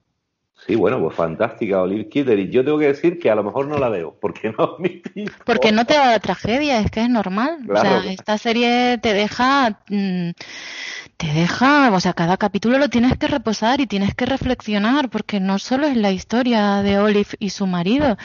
Sí, 0.67 0.77
bueno, 0.77 1.01
pues 1.01 1.17
fantástica 1.17 1.83
Olive 1.83 2.09
Kidder. 2.09 2.39
Y 2.39 2.51
yo 2.51 2.65
tengo 2.65 2.79
que 2.79 2.87
decir 2.87 3.19
que 3.19 3.31
a 3.31 3.35
lo 3.35 3.43
mejor 3.43 3.67
no 3.67 3.79
la 3.79 3.89
veo, 3.89 4.17
porque 4.21 4.55
no 4.57 4.77
Porque 5.45 5.73
no 5.73 5.85
te 5.85 5.95
da 5.95 6.19
tragedia, 6.21 6.79
es 6.79 6.91
que 6.91 7.01
es 7.01 7.09
normal. 7.09 7.59
o 7.69 7.77
sea, 7.77 8.05
esta 8.05 8.39
serie 8.39 8.99
te 8.99 9.13
deja. 9.13 9.81
Mm, 9.89 10.31
te 11.17 11.27
deja. 11.33 11.91
O 11.93 11.99
sea, 11.99 12.13
cada 12.13 12.37
capítulo 12.37 12.79
lo 12.79 12.89
tienes 12.89 13.19
que 13.19 13.27
reposar 13.27 13.81
y 13.81 13.89
tienes 13.89 14.15
que 14.15 14.25
reflexionar, 14.25 15.11
porque 15.11 15.41
no 15.41 15.59
solo 15.59 15.89
es 15.89 15.97
la 15.97 16.13
historia 16.13 16.83
de 16.83 16.99
Olive 16.99 17.31
y 17.41 17.51
su 17.51 17.67
marido. 17.67 18.17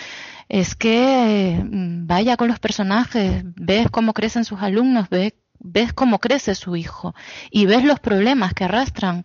Es 0.47 0.75
que 0.75 1.59
mm, 1.63 2.05
vaya 2.05 2.37
con 2.37 2.49
los 2.49 2.59
personajes, 2.59 3.43
ves 3.55 3.89
cómo 3.89 4.13
crecen 4.13 4.45
sus 4.45 4.61
alumnos, 4.61 5.09
ves 5.09 5.33
ves 5.59 5.93
cómo 5.93 6.19
crece 6.19 6.55
su 6.55 6.75
hijo 6.75 7.15
y 7.51 7.65
ves 7.65 7.83
los 7.83 7.99
problemas 7.99 8.53
que 8.53 8.65
arrastran. 8.65 9.23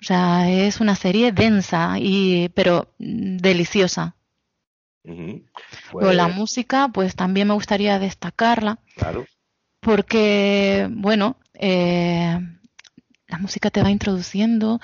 O 0.00 0.04
sea, 0.04 0.48
es 0.48 0.80
una 0.80 0.94
serie 0.94 1.32
densa 1.32 1.96
y 1.98 2.50
pero 2.50 2.92
deliciosa. 2.98 4.14
la 6.14 6.28
música, 6.28 6.88
pues 6.88 7.16
también 7.16 7.48
me 7.48 7.54
gustaría 7.54 7.98
destacarla. 7.98 8.78
Claro. 8.96 9.26
Porque, 9.80 10.88
bueno, 10.90 11.36
eh, 11.54 12.38
la 13.26 13.38
música 13.38 13.70
te 13.70 13.82
va 13.82 13.90
introduciendo 13.90 14.80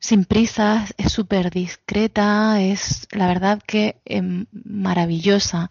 sin 0.00 0.24
prisas, 0.24 0.94
es 0.96 1.12
súper 1.12 1.50
discreta, 1.50 2.60
es 2.60 3.06
la 3.12 3.26
verdad 3.26 3.62
que 3.64 4.00
em, 4.04 4.46
maravillosa. 4.52 5.70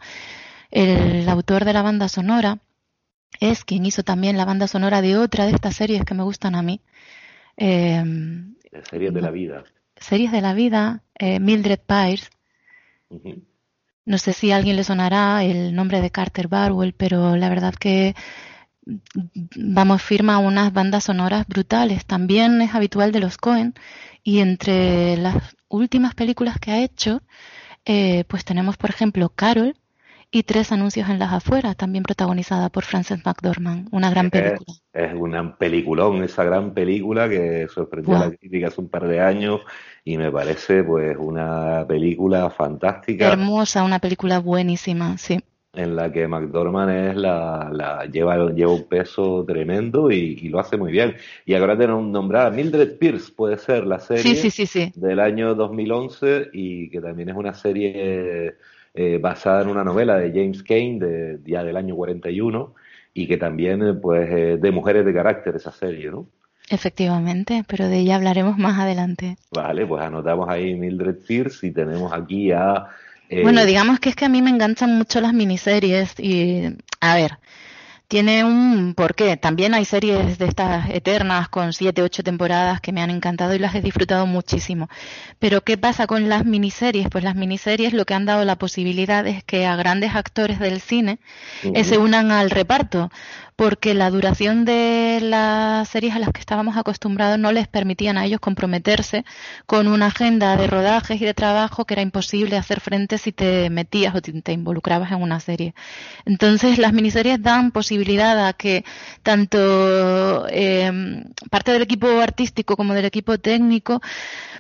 El 0.69 1.27
autor 1.27 1.65
de 1.65 1.73
la 1.73 1.81
banda 1.81 2.07
sonora 2.09 2.59
es 3.39 3.63
quien 3.63 3.85
hizo 3.85 4.03
también 4.03 4.37
la 4.37 4.45
banda 4.45 4.67
sonora 4.67 5.01
de 5.01 5.17
otra 5.17 5.45
de 5.45 5.51
estas 5.51 5.75
series 5.75 6.03
que 6.03 6.13
me 6.13 6.23
gustan 6.23 6.55
a 6.55 6.61
mí. 6.61 6.81
Eh, 7.57 8.03
series 8.89 9.13
de 9.13 9.21
la 9.21 9.31
vida. 9.31 9.63
Series 9.95 10.31
de 10.31 10.41
la 10.41 10.53
vida, 10.53 11.03
eh, 11.15 11.39
Mildred 11.39 11.79
Pierce. 11.79 12.29
No 14.05 14.17
sé 14.17 14.33
si 14.33 14.51
a 14.51 14.55
alguien 14.55 14.75
le 14.75 14.83
sonará 14.83 15.43
el 15.43 15.75
nombre 15.75 16.01
de 16.01 16.09
Carter 16.09 16.47
Barwell, 16.47 16.93
pero 16.93 17.35
la 17.35 17.49
verdad 17.49 17.75
que 17.75 18.15
vamos 19.55 20.01
firma 20.01 20.37
unas 20.39 20.73
bandas 20.73 21.05
sonoras 21.05 21.47
brutales. 21.47 22.05
También 22.05 22.61
es 22.61 22.73
habitual 22.73 23.11
de 23.11 23.19
los 23.19 23.37
Cohen 23.37 23.73
y 24.23 24.39
entre 24.39 25.17
las 25.17 25.55
últimas 25.67 26.15
películas 26.15 26.59
que 26.59 26.71
ha 26.71 26.81
hecho, 26.81 27.21
eh, 27.85 28.23
pues 28.27 28.45
tenemos 28.45 28.77
por 28.77 28.89
ejemplo 28.89 29.29
Carol, 29.29 29.75
y 30.31 30.43
Tres 30.43 30.71
anuncios 30.71 31.09
en 31.09 31.17
las 31.17 31.33
afueras, 31.33 31.75
también 31.75 32.03
protagonizada 32.03 32.69
por 32.69 32.83
Frances 32.83 33.19
McDormand, 33.25 33.87
una 33.91 34.11
gran 34.11 34.29
película. 34.29 34.77
Es, 34.93 35.13
una 35.15 35.57
peliculón, 35.57 36.23
esa 36.23 36.43
gran 36.43 36.73
película 36.73 37.27
que 37.27 37.67
sorprendió 37.73 38.15
a 38.15 38.27
la 38.27 38.31
crítica 38.31 38.67
hace 38.67 38.81
un 38.81 38.89
par 38.89 39.07
de 39.07 39.21
años 39.21 39.61
y 40.03 40.17
me 40.17 40.31
parece 40.31 40.83
pues 40.83 41.17
una 41.17 41.83
película 41.87 42.51
fantástica. 42.51 43.27
Hermosa, 43.27 43.83
una 43.83 43.97
película 43.97 44.39
buenísima, 44.39 45.17
sí. 45.17 45.39
en 45.73 45.95
la 45.95 46.11
que 46.11 46.27
McDormand 46.27 46.91
es 46.91 47.15
la, 47.15 47.69
la 47.71 48.05
lleva, 48.05 48.51
lleva 48.51 48.71
un 48.71 48.87
peso 48.87 49.43
tremendo 49.47 50.11
y, 50.11 50.47
lo 50.49 50.59
hace 50.59 50.77
muy 50.77 50.91
bien. 50.91 51.15
Y 51.45 51.55
ahora 51.55 51.75
de 51.75 51.87
nombrar 51.87 52.53
Mildred 52.53 52.99
Pierce, 52.99 53.31
puede 53.31 53.57
ser 53.57 53.87
la 53.87 53.99
serie 53.99 54.91
del 54.93 55.19
año 55.19 55.55
2011 55.55 56.49
y 56.53 56.89
que 56.91 57.01
también 57.01 57.29
es 57.29 57.35
una 57.35 57.55
serie 57.55 58.57
eh, 59.01 59.17
basada 59.17 59.61
en 59.61 59.69
una 59.69 59.85
novela 59.85 60.17
de 60.17 60.29
James 60.31 60.61
Kane 60.61 60.99
de, 60.99 61.39
ya 61.45 61.63
del 61.63 61.77
año 61.77 61.95
41 61.95 62.75
y 63.13 63.27
que 63.27 63.37
también 63.37 64.01
pues 64.01 64.29
de 64.61 64.71
mujeres 64.71 65.05
de 65.05 65.13
carácter 65.13 65.55
esa 65.55 65.71
serie, 65.71 66.11
¿no? 66.11 66.27
Efectivamente, 66.69 67.63
pero 67.65 67.87
de 67.87 67.99
ella 67.99 68.17
hablaremos 68.17 68.57
más 68.57 68.77
adelante. 68.77 69.37
Vale, 69.51 69.87
pues 69.87 70.03
anotamos 70.03 70.49
ahí 70.49 70.75
Mildred 70.75 71.15
Pierce 71.25 71.67
y 71.67 71.71
tenemos 71.71 72.11
aquí 72.11 72.51
a 72.51 72.89
eh, 73.29 73.43
bueno, 73.43 73.63
digamos 73.63 73.99
que 73.99 74.09
es 74.09 74.15
que 74.15 74.25
a 74.25 74.29
mí 74.29 74.41
me 74.41 74.49
enganchan 74.49 74.97
mucho 74.97 75.21
las 75.21 75.33
miniseries 75.33 76.19
y, 76.19 76.75
a 76.99 77.15
ver, 77.15 77.37
tiene 78.09 78.43
un 78.43 78.95
porqué. 78.95 79.37
También 79.37 79.75
hay 79.75 79.85
series 79.85 80.39
de 80.39 80.45
estas 80.47 80.89
eternas 80.89 81.47
con 81.47 81.73
siete, 81.73 82.01
ocho 82.01 82.23
temporadas 82.23 82.81
que 82.81 82.91
me 82.91 83.03
han 83.03 83.11
encantado 83.11 83.53
y 83.53 83.59
las 83.59 83.75
he 83.75 83.81
disfrutado 83.81 84.25
muchísimo. 84.25 84.89
Pero 85.37 85.61
¿qué 85.61 85.77
pasa 85.77 86.07
con 86.07 86.27
las 86.27 86.43
miniseries? 86.43 87.07
Pues 87.09 87.23
las 87.23 87.35
miniseries 87.35 87.93
lo 87.93 88.05
que 88.05 88.15
han 88.15 88.25
dado 88.25 88.43
la 88.45 88.57
posibilidad 88.57 89.27
es 89.27 89.43
que 89.43 89.67
a 89.67 89.75
grandes 89.75 90.15
actores 90.15 90.57
del 90.59 90.81
cine 90.81 91.19
eh, 91.61 91.83
se 91.83 91.99
unan 91.99 92.31
al 92.31 92.49
reparto 92.49 93.11
porque 93.59 93.93
la 93.93 94.09
duración 94.09 94.63
de 94.63 95.19
las 95.21 95.89
series 95.89 96.15
a 96.15 96.19
las 96.19 96.29
que 96.29 96.39
estábamos 96.39 96.77
acostumbrados 96.77 97.37
no 97.37 97.51
les 97.51 97.67
permitían 97.67 98.17
a 98.17 98.23
ellos 98.23 98.39
comprometerse 98.39 99.25
con 99.65 99.89
una 99.89 100.05
agenda 100.05 100.55
de 100.55 100.65
rodajes 100.65 101.21
y 101.21 101.25
de 101.25 101.33
trabajo 101.33 101.83
que 101.83 101.95
era 101.95 102.01
imposible 102.01 102.55
hacer 102.55 102.79
frente 102.79 103.17
si 103.17 103.33
te 103.33 103.69
metías 103.69 104.15
o 104.15 104.21
te 104.21 104.53
involucrabas 104.53 105.11
en 105.11 105.21
una 105.21 105.41
serie. 105.41 105.75
Entonces 106.23 106.77
las 106.77 106.93
miniseries 106.93 107.41
dan 107.41 107.71
posibilidad 107.71 108.47
a 108.47 108.53
que 108.53 108.85
tanto 109.23 110.47
em, 110.47 111.25
parte 111.51 111.73
del 111.73 111.81
equipo 111.81 112.07
artístico 112.21 112.77
como 112.77 112.93
del 112.93 113.03
equipo 113.03 113.39
técnico 113.39 114.01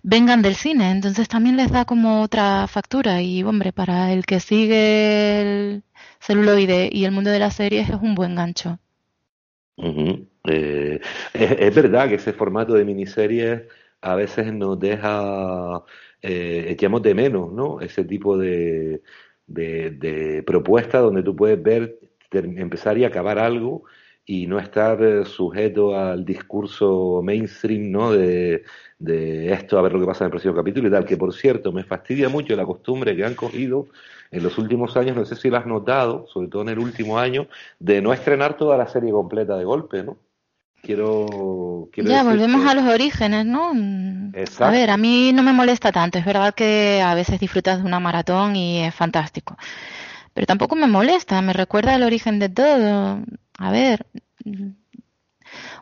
vengan 0.03 0.41
del 0.41 0.55
cine. 0.55 0.91
Entonces 0.91 1.29
también 1.29 1.55
les 1.55 1.71
da 1.71 1.85
como 1.85 2.21
otra 2.21 2.67
factura 2.67 3.21
y 3.21 3.43
hombre, 3.43 3.71
para 3.71 4.11
el 4.11 4.25
que 4.25 4.41
sigue 4.41 5.41
el 5.41 5.83
celuloide 6.19 6.89
y 6.91 7.05
el 7.05 7.11
mundo 7.13 7.29
de 7.29 7.39
las 7.39 7.55
series 7.55 7.89
es 7.89 7.95
un 7.95 8.13
buen 8.15 8.35
gancho. 8.35 8.77
Eh, 9.81 10.99
es, 11.33 11.75
verdad 11.75 12.09
que 12.09 12.15
ese 12.15 12.33
formato 12.33 12.73
de 12.73 12.85
miniseries 12.85 13.63
a 14.01 14.15
veces 14.15 14.53
nos 14.53 14.79
deja, 14.79 15.83
eh, 16.21 16.67
echamos 16.69 17.01
de 17.01 17.13
menos, 17.13 17.51
¿no? 17.51 17.81
Ese 17.81 18.03
tipo 18.05 18.37
de, 18.37 19.01
de, 19.47 20.43
propuesta 20.45 20.99
donde 20.99 21.23
tú 21.23 21.35
puedes 21.35 21.61
ver, 21.61 21.99
empezar 22.31 22.97
y 22.97 23.05
acabar 23.05 23.39
algo 23.39 23.83
y 24.25 24.47
no 24.47 24.59
estar 24.59 25.01
eh, 25.03 25.25
sujeto 25.25 25.97
al 25.97 26.23
discurso 26.25 27.21
mainstream, 27.23 27.91
¿no? 27.91 28.11
De, 28.11 28.63
de 28.99 29.51
esto, 29.53 29.77
a 29.79 29.81
ver 29.81 29.93
lo 29.93 29.99
que 29.99 30.05
pasa 30.05 30.23
en 30.23 30.27
el 30.27 30.31
próximo 30.31 30.55
capítulo 30.55 30.87
y 30.87 30.91
tal, 30.91 31.05
que 31.05 31.17
por 31.17 31.33
cierto 31.33 31.71
me 31.71 31.83
fastidia 31.83 32.29
mucho 32.29 32.55
la 32.55 32.65
costumbre 32.65 33.15
que 33.15 33.25
han 33.25 33.35
cogido 33.35 33.87
en 34.31 34.43
los 34.43 34.57
últimos 34.57 34.95
años, 34.95 35.15
no 35.15 35.25
sé 35.25 35.35
si 35.35 35.49
lo 35.49 35.57
has 35.57 35.65
notado, 35.65 36.27
sobre 36.27 36.47
todo 36.47 36.61
en 36.61 36.69
el 36.69 36.79
último 36.79 37.17
año, 37.17 37.47
de 37.79 38.01
no 38.01 38.13
estrenar 38.13 38.57
toda 38.57 38.77
la 38.77 38.87
serie 38.87 39.11
completa 39.11 39.57
de 39.57 39.65
golpe, 39.65 40.03
¿no? 40.03 40.17
Quiero, 40.81 41.89
quiero 41.91 42.09
ya 42.09 42.23
volvemos 42.23 42.65
a 42.65 42.73
los 42.73 42.85
orígenes, 42.85 43.45
¿no? 43.45 43.73
Exacto. 44.33 44.65
A 44.65 44.71
ver, 44.71 44.89
a 44.89 44.97
mí 44.97 45.33
no 45.33 45.43
me 45.43 45.51
molesta 45.51 45.91
tanto. 45.91 46.17
Es 46.17 46.25
verdad 46.25 46.53
que 46.53 47.01
a 47.01 47.15
veces 47.15 47.39
disfrutas 47.39 47.79
de 47.79 47.85
una 47.85 47.99
maratón 47.99 48.55
y 48.55 48.85
es 48.85 48.95
fantástico. 48.95 49.57
Pero 50.33 50.47
tampoco 50.47 50.77
me 50.77 50.87
molesta, 50.87 51.41
me 51.41 51.51
recuerda 51.51 51.95
el 51.95 52.03
origen 52.03 52.39
de 52.39 52.47
todo. 52.47 53.23
A 53.57 53.71
ver, 53.71 54.05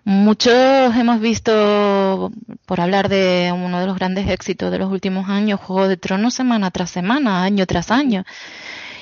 Muchos 0.03 0.95
hemos 0.95 1.19
visto, 1.19 2.31
por 2.65 2.81
hablar 2.81 3.09
de 3.09 3.51
uno 3.53 3.79
de 3.79 3.87
los 3.87 3.97
grandes 3.97 4.29
éxitos 4.29 4.71
de 4.71 4.79
los 4.79 4.91
últimos 4.91 5.29
años, 5.29 5.59
Juego 5.59 5.87
de 5.87 5.97
Tronos 5.97 6.33
semana 6.33 6.71
tras 6.71 6.89
semana, 6.89 7.43
año 7.43 7.65
tras 7.65 7.91
año, 7.91 8.23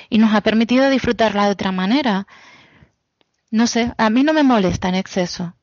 y 0.09 0.17
nos 0.17 0.33
ha 0.33 0.41
permitido 0.41 0.89
disfrutarla 0.89 1.45
de 1.45 1.51
otra 1.51 1.71
manera. 1.71 2.27
No 3.51 3.67
sé, 3.67 3.93
a 3.97 4.09
mí 4.09 4.23
no 4.23 4.33
me 4.33 4.43
molesta 4.43 4.89
en 4.89 4.95
exceso. 4.95 5.55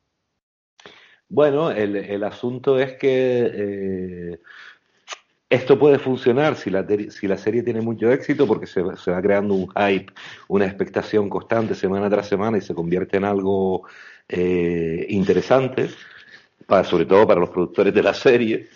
Bueno, 1.29 1.71
el, 1.71 2.23
asunto 2.23 2.77
es 2.79 2.93
que 2.93 3.51
eh, 3.53 4.39
esto 5.49 5.79
puede 5.79 5.97
funcionar 5.97 6.55
si 6.55 6.69
la, 6.69 6.85
si 7.09 7.27
la 7.27 7.37
serie 7.37 7.63
tiene 7.63 7.81
mucho 7.81 8.11
éxito 8.11 8.45
porque 8.45 8.67
se, 8.67 8.83
se, 8.97 9.11
va 9.11 9.21
creando 9.21 9.55
un 9.55 9.67
hype, 9.69 10.13
una 10.47 10.65
expectación 10.65 11.29
constante 11.29 11.73
semana 11.73 12.09
tras 12.09 12.27
semana 12.27 12.57
y 12.57 12.61
se 12.61 12.75
convierte 12.75 13.17
en 13.17 13.25
algo 13.25 13.87
eh, 14.29 15.05
interesantes, 15.09 15.95
para, 16.65 16.83
sobre 16.83 17.05
todo 17.05 17.27
para 17.27 17.39
los 17.39 17.49
productores 17.49 17.93
de 17.93 18.03
la 18.03 18.13
serie. 18.13 18.67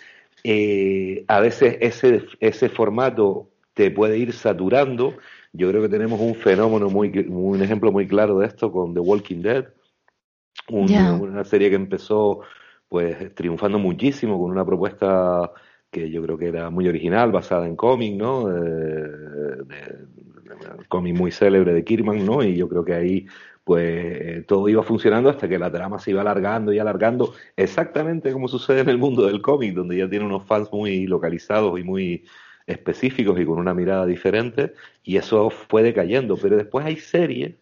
Eh, 0.44 1.24
a 1.28 1.40
veces 1.40 1.76
ese, 1.80 2.24
ese 2.40 2.68
formato 2.68 3.50
te 3.74 3.90
puede 3.90 4.18
ir 4.18 4.32
saturando. 4.32 5.16
Yo 5.52 5.68
creo 5.70 5.82
que 5.82 5.88
tenemos 5.88 6.20
un 6.20 6.34
fenómeno 6.34 6.90
muy, 6.90 7.26
un 7.28 7.62
ejemplo 7.62 7.90
muy 7.90 8.06
claro 8.06 8.38
de 8.38 8.46
esto 8.46 8.70
con 8.70 8.94
The 8.94 9.00
Walking 9.00 9.42
Dead, 9.42 9.66
una 10.68 11.44
serie 11.44 11.70
que 11.70 11.76
empezó 11.76 12.40
pues 12.88 13.34
triunfando 13.34 13.78
muchísimo 13.78 14.38
con 14.40 14.50
una 14.50 14.64
propuesta 14.64 15.50
que 15.90 16.10
yo 16.10 16.22
creo 16.22 16.36
que 16.36 16.48
era 16.48 16.70
muy 16.70 16.88
original, 16.88 17.32
basada 17.32 17.66
en 17.66 17.76
cómic, 17.76 18.14
¿no? 18.14 18.48
de, 18.48 20.08
cómic 20.88 21.16
muy 21.16 21.30
célebre 21.30 21.72
de 21.72 21.84
Kirman, 21.84 22.24
¿no? 22.24 22.42
Y 22.42 22.56
yo 22.56 22.68
creo 22.68 22.84
que 22.84 22.94
ahí 22.94 23.26
pues 23.68 23.84
eh, 23.86 24.44
todo 24.48 24.66
iba 24.70 24.82
funcionando 24.82 25.28
hasta 25.28 25.46
que 25.46 25.58
la 25.58 25.70
trama 25.70 25.98
se 25.98 26.12
iba 26.12 26.22
alargando 26.22 26.72
y 26.72 26.78
alargando, 26.78 27.34
exactamente 27.54 28.32
como 28.32 28.48
sucede 28.48 28.80
en 28.80 28.88
el 28.88 28.96
mundo 28.96 29.26
del 29.26 29.42
cómic, 29.42 29.74
donde 29.74 29.98
ya 29.98 30.08
tiene 30.08 30.24
unos 30.24 30.46
fans 30.46 30.72
muy 30.72 31.06
localizados 31.06 31.78
y 31.78 31.82
muy 31.82 32.24
específicos 32.66 33.38
y 33.38 33.44
con 33.44 33.58
una 33.58 33.74
mirada 33.74 34.06
diferente, 34.06 34.72
y 35.04 35.18
eso 35.18 35.50
fue 35.50 35.82
decayendo. 35.82 36.38
Pero 36.38 36.56
después 36.56 36.86
hay 36.86 36.96
series 36.96 37.56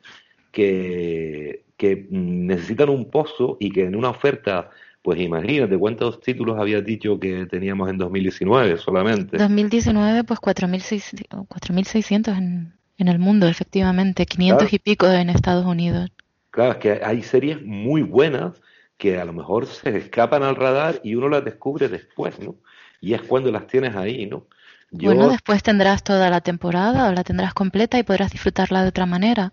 que, 0.52 1.64
que 1.76 2.06
necesitan 2.08 2.88
un 2.88 3.10
pozo 3.10 3.56
y 3.58 3.72
que 3.72 3.86
en 3.86 3.96
una 3.96 4.10
oferta 4.10 4.70
pues 5.02 5.20
imagínate 5.20 5.76
cuántos 5.76 6.20
títulos 6.20 6.56
habías 6.56 6.84
dicho 6.84 7.18
que 7.18 7.46
teníamos 7.46 7.90
en 7.90 7.98
2019 7.98 8.78
solamente. 8.78 9.38
2019, 9.38 10.22
pues 10.22 10.38
4.600 10.38 12.38
en, 12.38 12.76
en 12.98 13.08
el 13.08 13.18
mundo, 13.18 13.46
efectivamente, 13.48 14.26
500 14.26 14.72
y 14.72 14.78
pico 14.78 15.08
en 15.08 15.30
Estados 15.30 15.66
Unidos. 15.66 16.10
Claro, 16.50 16.72
es 16.72 16.78
que 16.78 17.00
hay 17.04 17.22
series 17.22 17.62
muy 17.62 18.02
buenas 18.02 18.60
que 18.96 19.20
a 19.20 19.24
lo 19.24 19.32
mejor 19.32 19.66
se 19.66 19.96
escapan 19.96 20.42
al 20.42 20.56
radar 20.56 21.00
y 21.04 21.14
uno 21.14 21.28
las 21.28 21.44
descubre 21.44 21.88
después, 21.88 22.38
¿no? 22.40 22.56
Y 23.00 23.14
es 23.14 23.22
cuando 23.22 23.52
las 23.52 23.66
tienes 23.66 23.94
ahí, 23.94 24.26
¿no? 24.26 24.46
Bueno, 24.90 25.28
después 25.28 25.62
tendrás 25.62 26.02
toda 26.02 26.30
la 26.30 26.40
temporada 26.40 27.08
o 27.08 27.12
la 27.12 27.24
tendrás 27.24 27.52
completa 27.54 27.98
y 27.98 28.02
podrás 28.02 28.30
disfrutarla 28.30 28.82
de 28.82 28.88
otra 28.88 29.04
manera. 29.04 29.52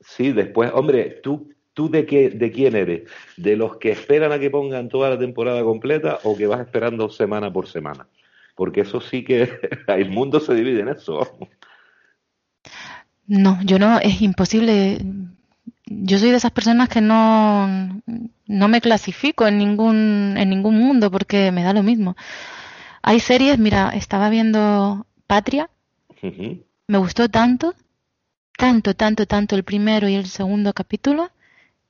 Sí, 0.00 0.32
después, 0.32 0.70
hombre, 0.74 1.20
tú, 1.22 1.52
tú 1.74 1.90
de 1.90 2.06
qué, 2.06 2.30
de 2.30 2.50
quién 2.50 2.74
eres, 2.74 3.02
de 3.36 3.56
los 3.56 3.76
que 3.76 3.90
esperan 3.90 4.32
a 4.32 4.38
que 4.38 4.50
pongan 4.50 4.88
toda 4.88 5.10
la 5.10 5.18
temporada 5.18 5.62
completa 5.62 6.18
o 6.24 6.36
que 6.36 6.46
vas 6.46 6.60
esperando 6.60 7.08
semana 7.10 7.52
por 7.52 7.66
semana, 7.68 8.08
porque 8.54 8.80
eso 8.80 9.00
sí 9.00 9.24
que 9.24 9.48
el 9.88 10.10
mundo 10.10 10.40
se 10.40 10.54
divide 10.54 10.80
en 10.80 10.88
eso. 10.88 11.38
No, 13.26 13.60
yo 13.62 13.78
no, 13.78 13.98
es 14.00 14.22
imposible. 14.22 15.04
Yo 15.86 16.18
soy 16.18 16.30
de 16.30 16.36
esas 16.36 16.52
personas 16.52 16.88
que 16.88 17.00
no, 17.00 18.00
no 18.46 18.68
me 18.68 18.80
clasifico 18.80 19.46
en 19.46 19.58
ningún, 19.58 20.34
en 20.36 20.50
ningún 20.50 20.78
mundo 20.78 21.10
porque 21.10 21.52
me 21.52 21.62
da 21.62 21.72
lo 21.72 21.82
mismo. 21.82 22.16
Hay 23.02 23.20
series, 23.20 23.58
mira, 23.58 23.90
estaba 23.90 24.28
viendo 24.30 25.06
Patria, 25.26 25.70
me 26.88 26.98
gustó 26.98 27.28
tanto, 27.28 27.74
tanto, 28.56 28.94
tanto, 28.94 29.26
tanto 29.26 29.54
el 29.54 29.64
primero 29.64 30.08
y 30.08 30.14
el 30.14 30.26
segundo 30.26 30.72
capítulo, 30.72 31.30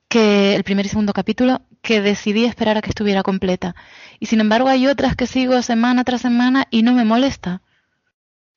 que 0.07 0.55
el 0.55 0.63
primer 0.63 0.85
y 0.85 0.89
segundo 0.89 1.13
capítulo, 1.13 1.61
que 1.81 2.01
decidí 2.01 2.45
esperar 2.45 2.77
a 2.77 2.81
que 2.81 2.89
estuviera 2.89 3.23
completa. 3.23 3.75
Y 4.19 4.27
sin 4.27 4.41
embargo 4.41 4.69
hay 4.69 4.87
otras 4.87 5.15
que 5.15 5.27
sigo 5.27 5.61
semana 5.61 6.03
tras 6.03 6.21
semana 6.21 6.67
y 6.69 6.83
no 6.83 6.93
me 6.93 7.05
molesta. 7.05 7.61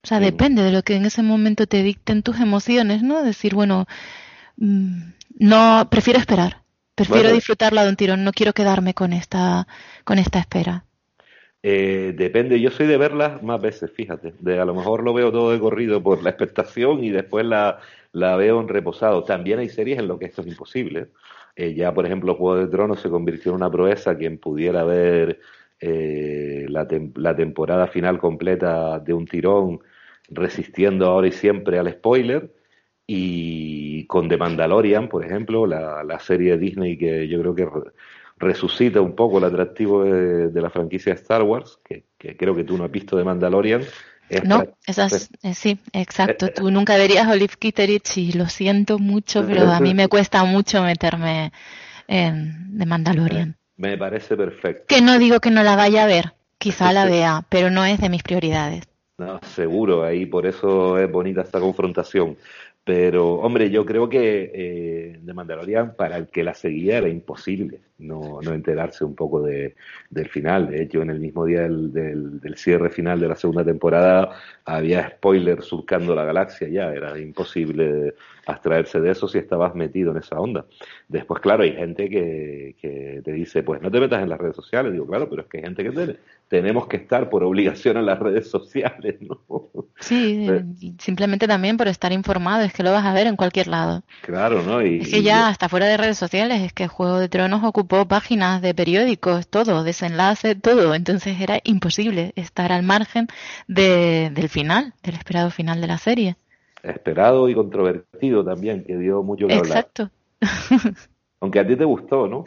O 0.02 0.06
sea, 0.06 0.18
depende 0.18 0.62
de 0.62 0.72
lo 0.72 0.82
que 0.82 0.96
en 0.96 1.04
ese 1.04 1.22
momento 1.22 1.66
te 1.66 1.82
dicten 1.82 2.22
tus 2.22 2.40
emociones, 2.40 3.02
¿no? 3.02 3.22
Decir, 3.22 3.54
bueno, 3.54 3.86
mm, 4.56 5.00
no, 5.38 5.88
prefiero 5.90 6.18
esperar, 6.18 6.62
prefiero 6.94 7.32
disfrutarla 7.32 7.84
de 7.84 7.90
un 7.90 7.96
tirón, 7.96 8.24
no 8.24 8.32
quiero 8.32 8.54
quedarme 8.54 8.94
con 8.94 9.12
esta, 9.12 9.66
con 10.04 10.18
esta 10.18 10.38
espera. 10.38 10.84
Eh, 11.62 12.14
depende, 12.16 12.58
yo 12.58 12.70
soy 12.70 12.86
de 12.86 12.96
verlas 12.96 13.42
más 13.42 13.60
veces, 13.60 13.90
fíjate. 13.92 14.32
De, 14.40 14.58
a 14.58 14.64
lo 14.64 14.74
mejor 14.74 15.02
lo 15.02 15.12
veo 15.12 15.30
todo 15.30 15.52
de 15.52 15.60
corrido 15.60 16.02
por 16.02 16.22
la 16.22 16.30
expectación 16.30 17.04
y 17.04 17.10
después 17.10 17.44
la, 17.44 17.80
la 18.12 18.36
veo 18.36 18.60
en 18.60 18.68
reposado. 18.68 19.24
También 19.24 19.58
hay 19.58 19.68
series 19.68 19.98
en 19.98 20.08
lo 20.08 20.18
que 20.18 20.26
esto 20.26 20.40
es 20.40 20.48
imposible. 20.48 21.08
Eh, 21.56 21.74
ya, 21.74 21.92
por 21.92 22.06
ejemplo, 22.06 22.34
Juego 22.34 22.56
de 22.56 22.68
Tronos 22.68 23.00
se 23.00 23.10
convirtió 23.10 23.50
en 23.50 23.56
una 23.56 23.70
proeza 23.70 24.16
quien 24.16 24.38
pudiera 24.38 24.84
ver 24.84 25.40
eh, 25.78 26.64
la, 26.68 26.86
la 27.16 27.36
temporada 27.36 27.86
final 27.88 28.18
completa 28.18 28.98
de 28.98 29.12
un 29.12 29.26
tirón 29.26 29.80
resistiendo 30.30 31.06
ahora 31.06 31.28
y 31.28 31.32
siempre 31.32 31.78
al 31.78 31.90
spoiler, 31.90 32.54
y 33.06 34.04
con 34.06 34.28
The 34.28 34.36
Mandalorian, 34.36 35.08
por 35.08 35.24
ejemplo, 35.24 35.66
la, 35.66 36.04
la 36.04 36.20
serie 36.20 36.52
de 36.52 36.58
Disney 36.58 36.96
que 36.96 37.26
yo 37.26 37.40
creo 37.40 37.54
que 37.54 37.68
resucita 38.40 39.00
un 39.00 39.14
poco 39.14 39.38
el 39.38 39.44
atractivo 39.44 40.02
de, 40.02 40.60
la 40.60 40.70
franquicia 40.70 41.12
Star 41.12 41.42
Wars, 41.42 41.78
que, 41.84 42.04
creo 42.36 42.56
que 42.56 42.64
tú 42.64 42.76
no 42.76 42.84
has 42.84 42.90
visto 42.90 43.16
de 43.16 43.24
Mandalorian. 43.24 43.82
no, 44.44 44.64
esas, 44.86 45.30
eh, 45.42 45.54
sí, 45.54 45.78
exacto. 45.92 46.46
Eh, 46.46 46.52
tú 46.56 46.70
nunca 46.70 46.96
verías 46.96 47.28
Olive 47.28 47.54
Kitterich 47.58 48.16
y 48.16 48.32
lo 48.32 48.48
siento 48.48 48.98
mucho, 48.98 49.44
pero 49.46 49.70
a 49.70 49.78
mí 49.80 49.94
me 49.94 50.08
cuesta 50.08 50.42
mucho 50.44 50.82
meterme 50.82 51.52
en 52.08 52.78
de 52.78 52.86
Mandalorian. 52.86 53.56
Me 53.76 53.96
parece 53.96 54.36
perfecto. 54.36 54.84
Que 54.88 55.02
no 55.02 55.18
digo 55.18 55.40
que 55.40 55.50
no 55.50 55.62
la 55.62 55.76
vaya 55.76 56.04
a 56.04 56.06
ver, 56.06 56.32
quizá 56.58 56.92
la 56.92 57.04
vea, 57.04 57.44
pero 57.48 57.70
no 57.70 57.84
es 57.84 58.00
de 58.00 58.08
mis 58.08 58.22
prioridades. 58.22 58.89
No, 59.20 59.38
seguro, 59.42 60.02
ahí 60.02 60.24
por 60.24 60.46
eso 60.46 60.98
es 60.98 61.10
bonita 61.12 61.42
esta 61.42 61.60
confrontación. 61.60 62.38
Pero, 62.84 63.34
hombre, 63.34 63.70
yo 63.70 63.84
creo 63.84 64.08
que 64.08 64.50
eh, 64.54 65.18
de 65.20 65.34
Mandalorian, 65.34 65.94
para 65.94 66.16
el 66.16 66.28
que 66.28 66.42
la 66.42 66.54
seguía, 66.54 66.96
era 66.96 67.08
imposible 67.10 67.80
no, 68.00 68.40
no 68.42 68.54
enterarse 68.54 69.04
un 69.04 69.14
poco 69.14 69.42
de, 69.42 69.76
del 70.08 70.28
final. 70.28 70.70
De 70.70 70.82
hecho, 70.82 71.02
en 71.02 71.10
el 71.10 71.20
mismo 71.20 71.44
día 71.44 71.62
del, 71.62 71.92
del, 71.92 72.56
cierre 72.56 72.90
final 72.90 73.20
de 73.20 73.28
la 73.28 73.36
segunda 73.36 73.64
temporada, 73.64 74.30
había 74.64 75.08
spoilers 75.10 75.66
surcando 75.66 76.14
la 76.14 76.24
galaxia 76.24 76.68
ya. 76.68 76.92
Era 76.92 77.18
imposible 77.18 78.14
abstraerse 78.46 79.00
de 79.00 79.10
eso 79.10 79.28
si 79.28 79.38
estabas 79.38 79.74
metido 79.74 80.12
en 80.12 80.18
esa 80.18 80.40
onda. 80.40 80.66
Después, 81.08 81.40
claro, 81.40 81.62
hay 81.62 81.72
gente 81.72 82.08
que, 82.08 82.74
que 82.80 83.20
te 83.24 83.32
dice, 83.32 83.62
pues 83.62 83.80
no 83.82 83.90
te 83.90 84.00
metas 84.00 84.22
en 84.22 84.28
las 84.30 84.40
redes 84.40 84.56
sociales. 84.56 84.92
Digo, 84.92 85.06
claro, 85.06 85.28
pero 85.28 85.42
es 85.42 85.48
que 85.48 85.58
hay 85.58 85.64
gente 85.64 85.84
que 85.84 85.90
te, 85.90 86.16
tenemos 86.50 86.88
que 86.88 86.96
estar 86.96 87.30
por 87.30 87.44
obligación 87.44 87.96
en 87.96 88.06
las 88.06 88.18
redes 88.18 88.50
sociales, 88.50 89.18
¿no? 89.20 89.40
Sí, 90.00 90.48
simplemente 90.98 91.46
también 91.46 91.76
por 91.76 91.86
estar 91.86 92.10
informado, 92.12 92.64
es 92.64 92.72
que 92.72 92.82
lo 92.82 92.90
vas 92.90 93.06
a 93.06 93.14
ver 93.14 93.28
en 93.28 93.36
cualquier 93.36 93.68
lado. 93.68 94.02
Claro, 94.22 94.60
¿no? 94.64 94.84
Y, 94.84 94.98
es 94.98 95.10
que 95.10 95.22
ya 95.22 95.46
hasta 95.46 95.68
fuera 95.68 95.86
de 95.86 95.96
redes 95.96 96.18
sociales, 96.18 96.60
es 96.62 96.72
que 96.72 96.88
Juego 96.88 97.20
de 97.20 97.28
Tronos 97.28 97.62
ocupó 97.62 98.08
páginas 98.08 98.60
de 98.62 98.74
periódicos, 98.74 99.46
todo, 99.46 99.84
desenlace, 99.84 100.56
todo, 100.56 100.92
entonces 100.96 101.40
era 101.40 101.60
imposible 101.62 102.32
estar 102.34 102.72
al 102.72 102.82
margen 102.82 103.28
de, 103.68 104.30
del 104.34 104.48
final, 104.48 104.92
del 105.04 105.14
esperado 105.14 105.52
final 105.52 105.80
de 105.80 105.86
la 105.86 105.98
serie. 105.98 106.36
Esperado 106.82 107.48
y 107.48 107.54
controvertido 107.54 108.44
también, 108.44 108.82
que 108.82 108.96
dio 108.96 109.22
mucho 109.22 109.46
que 109.46 109.54
hablar. 109.54 109.68
Exacto. 109.68 110.10
Aunque 111.40 111.60
a 111.60 111.66
ti 111.66 111.76
te 111.76 111.84
gustó, 111.84 112.26
¿no? 112.26 112.44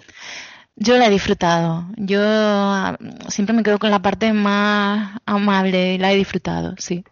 Yo 0.75 0.97
la 0.97 1.07
he 1.07 1.11
disfrutado. 1.11 1.85
Yo 1.97 2.19
ah, 2.21 2.97
siempre 3.29 3.55
me 3.55 3.63
quedo 3.63 3.77
con 3.77 3.91
la 3.91 4.01
parte 4.01 4.33
más 4.33 5.19
amable 5.25 5.95
y 5.95 5.97
la 5.97 6.11
he 6.11 6.15
disfrutado, 6.17 6.73
sí. 6.77 7.03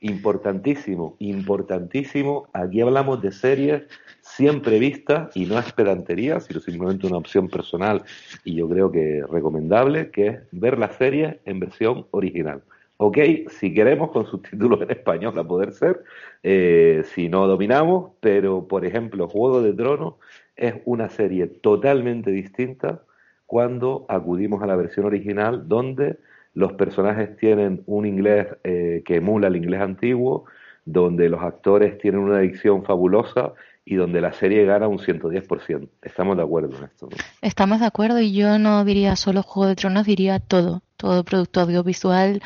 Importantísimo, 0.00 1.16
importantísimo. 1.18 2.48
Aquí 2.52 2.80
hablamos 2.80 3.20
de 3.20 3.32
series 3.32 3.82
siempre 4.22 4.78
vistas 4.78 5.36
y 5.36 5.46
no 5.46 5.58
es 5.58 5.72
pedantería, 5.72 6.38
sino 6.38 6.60
simplemente 6.60 7.08
una 7.08 7.16
opción 7.16 7.48
personal 7.48 8.04
y 8.44 8.54
yo 8.54 8.68
creo 8.68 8.92
que 8.92 9.24
recomendable, 9.28 10.10
que 10.12 10.26
es 10.28 10.38
ver 10.52 10.78
la 10.78 10.92
serie 10.92 11.40
en 11.44 11.58
versión 11.58 12.06
original. 12.12 12.62
Ok, 12.98 13.18
si 13.50 13.74
queremos 13.74 14.10
con 14.10 14.26
subtítulos 14.26 14.80
en 14.82 14.90
español 14.90 15.36
a 15.38 15.44
poder 15.44 15.72
ser, 15.72 16.04
eh, 16.44 17.02
si 17.14 17.28
no 17.28 17.46
dominamos, 17.48 18.12
pero 18.20 18.68
por 18.68 18.84
ejemplo, 18.84 19.28
Juego 19.28 19.62
de 19.62 19.72
Tronos 19.72 20.14
es 20.56 20.74
una 20.84 21.08
serie 21.08 21.46
totalmente 21.46 22.30
distinta 22.30 23.02
cuando 23.48 24.04
acudimos 24.10 24.62
a 24.62 24.66
la 24.66 24.76
versión 24.76 25.06
original 25.06 25.68
donde 25.68 26.18
los 26.52 26.74
personajes 26.74 27.34
tienen 27.38 27.82
un 27.86 28.04
inglés 28.04 28.46
eh, 28.62 29.02
que 29.06 29.16
emula 29.16 29.48
el 29.48 29.56
inglés 29.56 29.80
antiguo, 29.80 30.44
donde 30.84 31.30
los 31.30 31.40
actores 31.40 31.96
tienen 31.96 32.20
una 32.20 32.40
dicción 32.40 32.84
fabulosa 32.84 33.54
y 33.86 33.94
donde 33.94 34.20
la 34.20 34.34
serie 34.34 34.66
gana 34.66 34.86
un 34.86 34.98
110%. 34.98 35.88
Estamos 36.02 36.36
de 36.36 36.42
acuerdo 36.42 36.76
en 36.76 36.84
esto. 36.84 37.08
Estamos 37.40 37.80
de 37.80 37.86
acuerdo 37.86 38.20
y 38.20 38.34
yo 38.34 38.58
no 38.58 38.84
diría 38.84 39.16
solo 39.16 39.42
Juego 39.42 39.66
de 39.66 39.76
Tronos, 39.76 40.04
diría 40.04 40.40
todo, 40.40 40.82
todo 40.98 41.24
producto 41.24 41.62
audiovisual. 41.62 42.42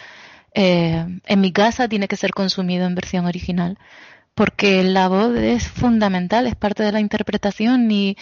Eh, 0.55 1.05
en 1.27 1.41
mi 1.41 1.53
casa 1.53 1.89
tiene 1.89 2.07
que 2.07 2.15
ser 2.15 2.31
consumido 2.31 2.87
en 2.87 2.95
versión 2.95 3.27
original, 3.27 3.77
porque 4.37 4.85
la 4.85 5.09
voz 5.09 5.35
es 5.37 5.67
fundamental, 5.67 6.47
es 6.47 6.55
parte 6.55 6.85
de 6.85 6.93
la 6.93 7.01
interpretación 7.01 7.91
y 7.91 8.17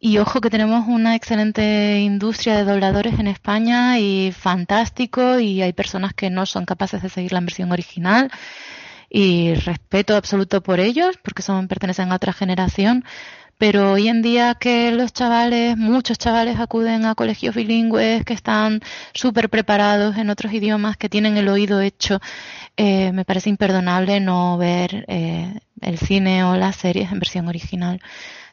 y 0.00 0.16
ojo 0.18 0.40
que 0.40 0.48
tenemos 0.48 0.88
una 0.88 1.14
excelente 1.14 2.00
industria 2.00 2.56
de 2.56 2.64
dobladores 2.64 3.18
en 3.20 3.26
España 3.26 3.98
y 3.98 4.32
fantástico 4.32 5.38
y 5.38 5.60
hay 5.60 5.74
personas 5.74 6.14
que 6.14 6.30
no 6.30 6.46
son 6.46 6.64
capaces 6.64 7.02
de 7.02 7.10
seguir 7.10 7.32
la 7.34 7.40
versión 7.40 7.70
original 7.70 8.30
y 9.10 9.54
respeto 9.54 10.16
absoluto 10.16 10.62
por 10.62 10.80
ellos 10.80 11.18
porque 11.22 11.42
son 11.42 11.68
pertenecen 11.68 12.12
a 12.12 12.16
otra 12.16 12.32
generación. 12.32 13.04
Pero 13.58 13.92
hoy 13.92 14.08
en 14.08 14.22
día 14.22 14.54
que 14.54 14.90
los 14.90 15.12
chavales, 15.12 15.76
muchos 15.76 16.16
chavales 16.16 16.58
acuden 16.58 17.04
a 17.04 17.14
colegios 17.14 17.54
bilingües 17.54 18.24
que 18.24 18.32
están 18.32 18.80
súper 19.12 19.50
preparados 19.50 20.16
en 20.16 20.30
otros 20.30 20.54
idiomas, 20.54 20.96
que 20.96 21.10
tienen 21.10 21.36
el 21.36 21.46
oído 21.48 21.82
hecho, 21.82 22.20
eh, 22.78 23.12
me 23.12 23.26
parece 23.26 23.50
imperdonable 23.50 24.18
no 24.20 24.56
ver 24.56 25.04
eh, 25.08 25.60
el 25.82 25.98
cine 25.98 26.42
o 26.44 26.56
las 26.56 26.76
series 26.76 27.12
en 27.12 27.18
versión 27.18 27.48
original 27.48 28.00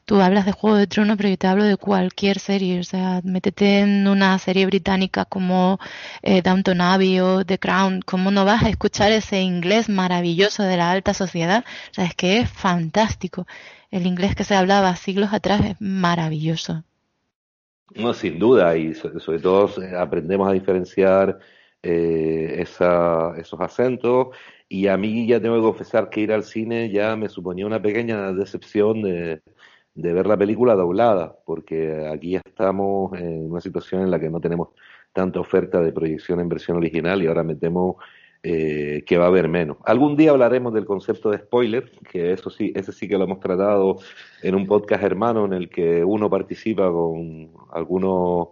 tú 0.07 0.21
hablas 0.21 0.45
de 0.45 0.53
Juego 0.53 0.77
de 0.77 0.87
Tronos, 0.87 1.17
pero 1.17 1.29
yo 1.29 1.37
te 1.37 1.47
hablo 1.47 1.65
de 1.65 1.75
cualquier 1.75 2.39
serie. 2.39 2.79
O 2.79 2.83
sea, 2.83 3.21
métete 3.25 3.79
en 3.79 4.07
una 4.07 4.39
serie 4.39 4.65
británica 4.65 5.25
como 5.25 5.79
eh, 6.23 6.41
Downton 6.41 6.79
Abbey 6.79 7.19
o 7.19 7.45
The 7.45 7.59
Crown. 7.59 8.01
¿Cómo 8.03 8.31
no 8.31 8.45
vas 8.45 8.63
a 8.63 8.69
escuchar 8.69 9.11
ese 9.11 9.41
inglés 9.41 9.89
maravilloso 9.89 10.63
de 10.63 10.77
la 10.77 10.91
alta 10.91 11.13
sociedad? 11.13 11.65
O 11.91 11.93
sea, 11.93 12.05
es 12.05 12.15
que 12.15 12.39
es 12.39 12.49
fantástico. 12.49 13.45
El 13.91 14.07
inglés 14.07 14.33
que 14.33 14.45
se 14.45 14.55
hablaba 14.55 14.95
siglos 14.95 15.33
atrás 15.33 15.61
es 15.65 15.75
maravilloso. 15.81 16.83
No, 17.93 18.13
sin 18.13 18.39
duda, 18.39 18.77
y 18.77 18.93
sobre, 18.93 19.39
todo 19.39 19.69
eh, 19.83 19.93
aprendemos 19.97 20.47
a 20.47 20.53
diferenciar 20.53 21.37
eh, 21.83 22.59
esos 22.59 23.59
acentos. 23.59 24.27
Y 24.69 24.87
a 24.87 24.95
mí 24.95 25.27
ya 25.27 25.41
tengo 25.41 25.55
que 25.57 25.61
confesar 25.61 26.09
que 26.09 26.21
ir 26.21 26.31
al 26.31 26.43
cine 26.43 26.89
ya 26.91 27.15
me 27.17 27.27
suponía 27.27 27.65
una 27.65 27.81
pequeña 27.81 28.31
decepción 28.33 29.01
de, 29.01 29.41
de 29.97 30.13
ver 30.13 30.27
la 30.27 30.37
película 30.37 30.75
doblada, 30.75 31.35
porque 31.43 32.07
aquí 32.07 32.35
estamos 32.35 33.19
en 33.19 33.49
una 33.49 33.59
situación 33.59 34.03
en 34.03 34.11
la 34.11 34.19
que 34.19 34.29
no 34.29 34.39
tenemos 34.39 34.69
tanta 35.11 35.39
oferta 35.39 35.81
de 35.81 35.91
proyección 35.91 36.39
en 36.39 36.47
versión 36.47 36.77
original 36.77 37.23
y 37.23 37.25
ahora 37.25 37.43
me 37.43 37.55
temo 37.55 37.97
eh, 38.43 39.03
que 39.07 39.17
va 39.17 39.25
a 39.25 39.29
haber 39.29 39.47
menos. 39.47 39.77
Algún 39.85 40.15
día 40.15 40.29
hablaremos 40.29 40.71
del 40.71 40.85
concepto 40.85 41.31
de 41.31 41.39
spoiler, 41.39 41.91
que 42.11 42.31
eso 42.31 42.51
sí, 42.51 42.71
ese 42.75 42.91
sí 42.91 43.07
que 43.07 43.17
lo 43.17 43.23
hemos 43.23 43.39
tratado 43.39 43.97
en 44.43 44.53
un 44.53 44.67
podcast 44.67 45.03
hermano 45.03 45.45
en 45.45 45.53
el 45.53 45.67
que 45.67 46.03
uno 46.03 46.29
participa 46.29 46.91
con 46.91 47.49
algunos 47.71 48.49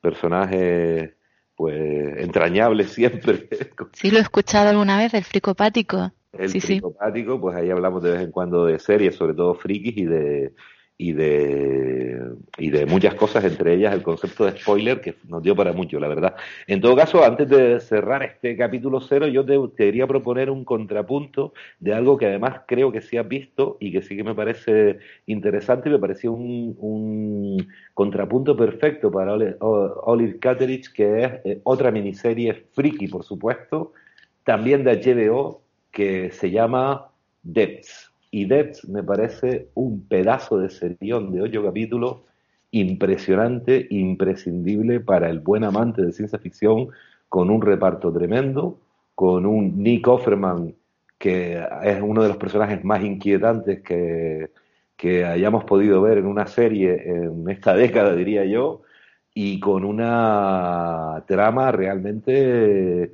personajes 0.00 1.12
pues 1.54 2.18
entrañables 2.18 2.90
siempre. 2.90 3.48
Sí, 3.92 4.10
lo 4.10 4.18
he 4.18 4.22
escuchado 4.22 4.70
alguna 4.70 4.98
vez, 4.98 5.14
el 5.14 5.24
fricopático. 5.24 6.10
El 6.32 6.50
fricopático, 6.60 7.40
pues 7.40 7.56
ahí 7.56 7.70
hablamos 7.70 8.02
de 8.02 8.10
vez 8.10 8.22
en 8.22 8.32
cuando 8.32 8.66
de 8.66 8.80
series, 8.80 9.14
sobre 9.14 9.34
todo 9.34 9.54
frikis 9.54 9.96
y 9.96 10.04
de 10.04 10.52
y 11.00 11.12
de, 11.12 12.20
y 12.58 12.70
de 12.70 12.84
muchas 12.84 13.14
cosas, 13.14 13.44
entre 13.44 13.74
ellas 13.74 13.94
el 13.94 14.02
concepto 14.02 14.44
de 14.44 14.58
spoiler, 14.58 15.00
que 15.00 15.14
nos 15.28 15.40
dio 15.44 15.54
para 15.54 15.72
mucho, 15.72 16.00
la 16.00 16.08
verdad. 16.08 16.34
En 16.66 16.80
todo 16.80 16.96
caso, 16.96 17.22
antes 17.24 17.48
de 17.48 17.78
cerrar 17.78 18.24
este 18.24 18.56
capítulo 18.56 19.00
cero, 19.00 19.28
yo 19.28 19.46
te, 19.46 19.56
quería 19.76 20.08
proponer 20.08 20.50
un 20.50 20.64
contrapunto 20.64 21.54
de 21.78 21.94
algo 21.94 22.18
que 22.18 22.26
además 22.26 22.62
creo 22.66 22.90
que 22.90 23.00
sí 23.00 23.16
has 23.16 23.28
visto 23.28 23.76
y 23.78 23.92
que 23.92 24.02
sí 24.02 24.16
que 24.16 24.24
me 24.24 24.34
parece 24.34 24.98
interesante 25.26 25.88
y 25.88 25.92
me 25.92 26.00
pareció 26.00 26.32
un, 26.32 26.76
un 26.80 27.68
contrapunto 27.94 28.56
perfecto 28.56 29.12
para 29.12 29.34
Olive 29.60 30.40
Catterich, 30.40 30.92
que 30.92 31.22
es 31.22 31.32
eh, 31.44 31.60
otra 31.62 31.92
miniserie 31.92 32.66
friki, 32.72 33.06
por 33.06 33.22
supuesto, 33.22 33.92
también 34.42 34.82
de 34.82 35.00
HBO, 35.00 35.62
que 35.92 36.32
se 36.32 36.50
llama 36.50 37.12
Depths 37.44 38.07
y 38.30 38.46
Debs 38.46 38.88
me 38.88 39.02
parece 39.02 39.68
un 39.74 40.06
pedazo 40.06 40.58
de 40.58 40.70
serión 40.70 41.32
de 41.32 41.42
ocho 41.42 41.62
capítulos 41.64 42.18
impresionante, 42.70 43.86
imprescindible 43.90 45.00
para 45.00 45.30
el 45.30 45.40
buen 45.40 45.64
amante 45.64 46.02
de 46.02 46.12
ciencia 46.12 46.38
ficción, 46.38 46.88
con 47.28 47.50
un 47.50 47.62
reparto 47.62 48.12
tremendo, 48.12 48.78
con 49.14 49.46
un 49.46 49.82
Nick 49.82 50.06
Offerman 50.06 50.74
que 51.18 51.60
es 51.82 52.00
uno 52.00 52.22
de 52.22 52.28
los 52.28 52.36
personajes 52.36 52.84
más 52.84 53.02
inquietantes 53.02 53.82
que, 53.82 54.52
que 54.96 55.24
hayamos 55.24 55.64
podido 55.64 56.00
ver 56.00 56.18
en 56.18 56.26
una 56.26 56.46
serie 56.46 57.02
en 57.06 57.48
esta 57.50 57.74
década, 57.74 58.14
diría 58.14 58.44
yo, 58.44 58.82
y 59.34 59.60
con 59.60 59.84
una 59.84 61.24
trama 61.26 61.72
realmente 61.72 63.12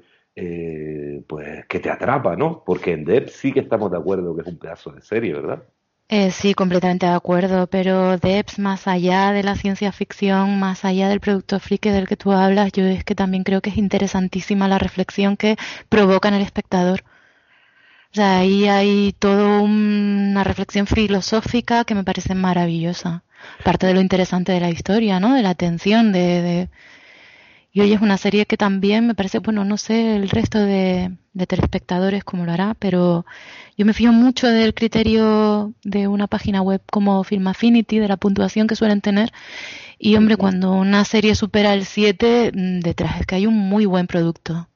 que 1.75 1.81
te 1.81 1.91
atrapa, 1.91 2.37
¿no? 2.37 2.63
Porque 2.65 2.93
en 2.93 3.05
Deb 3.05 3.29
sí 3.29 3.51
que 3.51 3.59
estamos 3.59 3.91
de 3.91 3.97
acuerdo 3.97 4.37
que 4.37 4.43
es 4.43 4.47
un 4.47 4.59
pedazo 4.59 4.93
de 4.93 5.01
serie, 5.01 5.33
¿verdad? 5.33 5.65
Eh, 6.09 6.31
sí, 6.31 6.55
completamente 6.55 7.07
de 7.07 7.13
acuerdo, 7.13 7.67
pero 7.67 8.17
Debs, 8.17 8.61
más 8.61 8.87
allá 8.87 9.33
de 9.33 9.43
la 9.43 9.57
ciencia 9.57 9.91
ficción, 9.91 10.61
más 10.61 10.85
allá 10.85 11.09
del 11.09 11.19
producto 11.19 11.59
friki 11.59 11.91
del 11.91 12.07
que 12.07 12.17
tú 12.17 12.31
hablas, 12.31 12.71
yo 12.71 12.85
es 12.85 13.03
que 13.03 13.17
también 13.17 13.43
creo 13.43 13.61
que 13.61 13.71
es 13.71 13.77
interesantísima 13.77 14.69
la 14.69 14.79
reflexión 14.79 15.37
que 15.37 15.57
provoca 15.89 16.29
en 16.29 16.35
el 16.35 16.43
espectador. 16.43 17.03
O 18.13 18.15
sea, 18.15 18.39
ahí 18.39 18.69
hay 18.69 19.13
toda 19.19 19.61
una 19.61 20.45
reflexión 20.45 20.87
filosófica 20.87 21.85
que 21.85 21.97
me 21.97 22.05
parece 22.05 22.37
maravillosa. 22.37 23.25
Parte 23.65 23.89
de 23.89 23.95
lo 23.95 24.01
interesante 24.01 24.53
de 24.53 24.61
la 24.61 24.71
historia, 24.71 25.19
¿no? 25.19 25.35
De 25.35 25.43
la 25.43 25.51
atención, 25.51 26.13
de, 26.13 26.69
Y 27.77 27.81
hoy 27.81 27.93
es 27.93 28.01
una 28.01 28.17
serie 28.19 28.47
que 28.47 28.57
también 28.57 29.05
me 29.05 29.17
parece, 29.17 29.41
bueno, 29.41 29.65
no 29.65 29.77
sé 29.79 30.15
el 30.15 30.31
resto 30.31 30.61
de, 30.61 31.11
telespectadores 31.49 32.23
cómo 32.23 32.47
lo 32.47 32.53
hará, 32.53 32.77
pero 32.79 33.27
yo 33.77 33.85
me 33.85 33.93
fío 33.93 34.13
mucho 34.13 34.47
del 34.47 34.75
criterio 34.75 35.73
de 35.83 36.07
una 36.07 36.29
página 36.29 36.63
web 36.63 36.81
como 36.89 37.25
Film 37.25 37.49
Affinity, 37.49 37.99
de 37.99 38.07
la 38.07 38.17
puntuación 38.17 38.69
que 38.69 38.77
suelen 38.77 39.01
tener. 39.01 39.33
Y 39.99 40.15
hombre, 40.15 40.37
cuando 40.37 40.71
una 40.71 41.05
serie 41.05 41.35
supera 41.35 41.75
el 41.75 41.85
7, 41.85 42.53
mm, 42.55 42.79
detrás 42.79 43.19
es 43.19 43.27
que 43.27 43.35
hay 43.35 43.47
un 43.49 43.57
muy 43.57 43.87
buen 43.87 44.07
producto. 44.07 44.69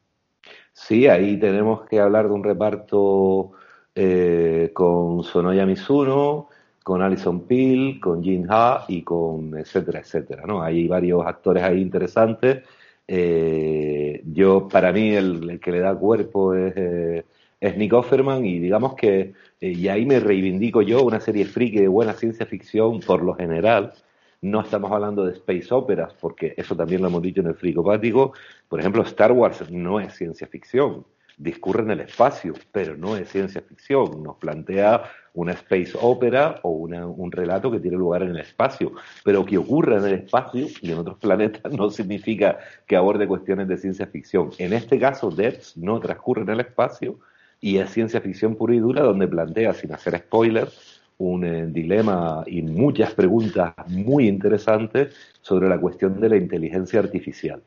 Sí, 0.73 1.07
ahí 1.07 1.39
tenemos 1.39 1.83
que 1.89 2.01
hablar 2.01 2.27
de 2.27 2.35
un 2.35 2.43
reparto 2.43 3.53
eh, 3.95 4.73
con 4.75 5.23
Sonoya 5.23 5.65
Mizuno, 5.67 6.49
con 6.83 7.01
Alison 7.01 7.47
Peel, 7.47 8.01
con 8.01 8.25
Jin 8.25 8.49
Ha 8.51 8.87
y 8.89 9.03
con 9.03 9.57
etcétera, 9.57 10.01
etcétera, 10.01 10.43
¿no? 10.49 10.61
Hay 10.61 10.89
varios 10.89 11.25
actores 11.25 11.63
ahí 11.63 11.81
interesantes. 11.81 12.65
Eh, 13.09 14.23
yo, 14.27 14.69
para 14.69 14.93
mí, 14.93 15.15
el, 15.15 15.59
que 15.61 15.73
le 15.73 15.81
da 15.81 15.95
cuerpo 15.95 16.55
es, 16.55 16.75
eh, 16.77 17.25
es 17.61 17.77
Nick 17.77 17.93
Offerman 17.95 18.45
y 18.45 18.59
digamos 18.59 18.95
que, 18.95 19.33
y 19.61 19.89
ahí 19.89 20.07
me 20.07 20.21
reivindico 20.21 20.83
yo, 20.83 21.03
una 21.03 21.21
serie 21.21 21.47
friki 21.47 21.81
de 21.81 21.89
buena 21.89 22.13
ciencia 22.13 22.47
ficción 22.47 23.01
por 23.01 23.23
lo 23.23 23.35
general, 23.35 23.95
no 24.41 24.61
estamos 24.61 24.93
hablando 24.93 25.25
de 25.25 25.33
space 25.33 25.75
operas, 25.75 26.15
porque 26.21 26.55
eso 26.57 26.77
también 26.77 27.03
lo 27.03 27.09
hemos 27.09 27.23
dicho 27.23 27.41
en 27.41 27.49
el 27.49 27.55
fricopático. 27.55 28.35
Por 28.69 28.79
ejemplo, 28.81 29.03
Star 29.03 29.33
Wars 29.33 29.71
no 29.71 29.99
es 29.99 30.15
ciencia 30.15 30.47
ficción, 30.47 31.05
discurre 31.39 31.83
en 31.83 31.93
el 31.93 32.01
espacio, 32.01 32.53
pero 32.73 32.97
no 32.97 33.17
es 33.17 33.31
ciencia 33.31 33.63
ficción. 33.63 34.23
Nos 34.23 34.37
plantea 34.37 35.05
una 35.35 35.53
space 35.53 35.93
opera 36.01 36.59
o 36.63 36.71
un 36.71 37.33
relato 37.33 37.71
que 37.71 37.79
tiene 37.79 37.97
lugar 37.97 38.23
en 38.23 38.31
el 38.31 38.41
espacio, 38.41 38.93
pero 39.25 39.45
que 39.45 39.57
ocurra 39.57 39.99
en 39.99 40.05
el 40.05 40.15
espacio 40.15 40.67
y 40.83 40.91
en 40.91 40.99
otros 40.99 41.19
planetas 41.21 41.73
no 41.73 41.91
significa 41.91 42.59
que 42.87 42.97
aborde 42.97 43.27
cuestiones 43.27 43.69
de 43.69 43.79
ciencia 43.79 44.07
ficción. 44.07 44.51
En 44.59 44.73
este 44.73 44.99
caso, 44.99 45.31
Depths 45.31 45.77
no 45.77 46.01
transcurre 46.01 46.43
en 46.43 46.51
el 46.51 46.61
espacio 46.61 47.19
y 47.61 47.79
es 47.79 47.91
ciencia 47.91 48.21
ficción 48.21 48.57
pura 48.57 48.75
y 48.75 48.79
dura 48.79 49.03
donde 49.03 49.29
plantea, 49.29 49.73
sin 49.75 49.93
hacer 49.93 50.19
spoilers, 50.19 51.01
un 51.19 51.45
eh, 51.45 51.67
dilema 51.67 52.45
y 52.47 52.63
muchas 52.63 53.13
preguntas 53.15 53.75
muy 53.89 54.29
interesantes 54.29 55.15
sobre 55.41 55.69
la 55.69 55.79
cuestión 55.79 56.21
de 56.21 56.29
la 56.29 56.37
inteligencia 56.37 57.01
artificial. 57.01 57.63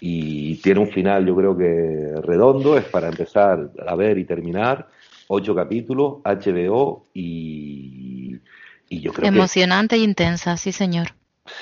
Y 0.00 0.56
tiene 0.56 0.80
un 0.80 0.88
final, 0.88 1.26
yo 1.26 1.34
creo 1.36 1.56
que 1.56 2.14
redondo, 2.22 2.76
es 2.76 2.84
para 2.84 3.08
empezar 3.08 3.70
a 3.86 3.94
ver 3.94 4.18
y 4.18 4.24
terminar. 4.24 4.88
Ocho 5.28 5.54
capítulos, 5.54 6.18
HBO 6.24 7.04
y, 7.14 8.36
y 8.88 9.00
yo 9.00 9.12
creo 9.12 9.28
Emocionante 9.28 9.96
e 9.96 10.00
intensa, 10.00 10.56
sí, 10.56 10.72
señor. 10.72 11.08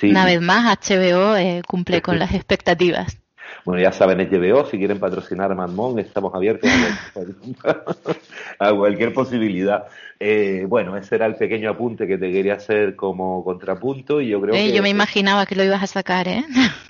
Una 0.02 0.24
vez 0.24 0.40
más, 0.40 0.78
HBO 0.78 1.36
eh, 1.36 1.62
cumple 1.66 2.00
con 2.00 2.18
las 2.18 2.32
expectativas. 2.32 3.18
Bueno, 3.64 3.82
ya 3.82 3.92
saben, 3.92 4.18
HBO, 4.18 4.64
si 4.66 4.78
quieren 4.78 4.98
patrocinar 4.98 5.50
a 5.52 5.54
Manmón, 5.54 5.98
estamos 5.98 6.34
abiertos 6.34 6.70
a, 8.58 8.72
cualquier 8.72 9.12
posibilidad. 9.12 9.84
Eh, 10.18 10.64
bueno, 10.66 10.96
ese 10.96 11.16
era 11.16 11.26
el 11.26 11.34
pequeño 11.34 11.70
apunte 11.70 12.06
que 12.06 12.18
te 12.18 12.32
quería 12.32 12.54
hacer 12.54 12.96
como 12.96 13.44
contrapunto 13.44 14.20
y 14.20 14.28
yo 14.28 14.40
creo 14.40 14.54
que... 14.54 14.72
Yo 14.72 14.82
me 14.82 14.88
imaginaba 14.88 15.46
que 15.46 15.54
lo 15.54 15.64
ibas 15.64 15.82
a 15.82 15.86
sacar, 15.86 16.28
¿eh? 16.28 16.44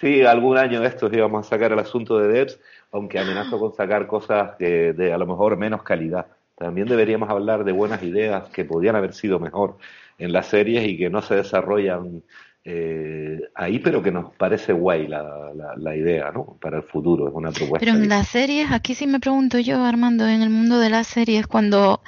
Sí, 0.00 0.22
algún 0.22 0.58
año 0.58 0.80
de 0.80 0.88
estos 0.88 1.12
íbamos 1.12 1.46
a 1.46 1.50
sacar 1.50 1.72
el 1.72 1.78
asunto 1.78 2.18
de 2.18 2.28
Debs, 2.28 2.58
aunque 2.92 3.18
amenazo 3.18 3.58
con 3.58 3.72
sacar 3.72 4.06
cosas 4.06 4.58
de 4.58 5.12
a 5.12 5.18
lo 5.18 5.26
mejor 5.26 5.56
menos 5.56 5.82
calidad. 5.82 6.26
También 6.56 6.86
deberíamos 6.86 7.28
hablar 7.30 7.64
de 7.64 7.72
buenas 7.72 8.02
ideas 8.02 8.48
que 8.50 8.64
podían 8.64 8.96
haber 8.96 9.12
sido 9.12 9.40
mejor 9.40 9.76
en 10.18 10.32
las 10.32 10.46
series 10.46 10.86
y 10.86 10.96
que 10.96 11.10
no 11.10 11.20
se 11.20 11.34
desarrollan 11.34 12.22
eh, 12.64 13.40
ahí, 13.54 13.78
pero 13.80 14.02
que 14.02 14.12
nos 14.12 14.34
parece 14.36 14.72
guay 14.72 15.08
la, 15.08 15.52
la, 15.76 15.96
idea, 15.96 16.30
¿no? 16.30 16.56
Para 16.60 16.78
el 16.78 16.82
futuro, 16.84 17.28
es 17.28 17.34
una 17.34 17.50
propuesta. 17.50 17.84
Pero 17.84 17.98
en 17.98 18.08
las 18.08 18.28
series, 18.28 18.70
aquí 18.70 18.94
sí 18.94 19.06
me 19.06 19.20
pregunto 19.20 19.58
yo, 19.58 19.84
Armando, 19.84 20.26
en 20.28 20.42
el 20.42 20.50
mundo 20.50 20.78
de 20.78 20.90
las 20.90 21.08
series, 21.08 21.46
cuando 21.46 22.00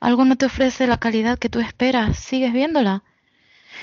algo 0.00 0.24
no 0.24 0.36
te 0.36 0.46
ofrece 0.46 0.86
la 0.86 0.98
calidad 0.98 1.38
que 1.38 1.48
tú 1.48 1.60
esperas, 1.60 2.18
¿sigues 2.18 2.52
viéndola? 2.52 3.02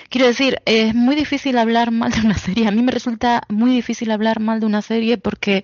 Quiero 0.09 0.27
decir, 0.27 0.61
es 0.65 0.93
muy 0.93 1.15
difícil 1.15 1.57
hablar 1.57 1.91
mal 1.91 2.11
de 2.11 2.21
una 2.21 2.37
serie. 2.37 2.67
A 2.67 2.71
mí 2.71 2.81
me 2.81 2.91
resulta 2.91 3.43
muy 3.49 3.71
difícil 3.71 4.11
hablar 4.11 4.39
mal 4.39 4.59
de 4.59 4.65
una 4.65 4.81
serie 4.81 5.17
porque 5.17 5.63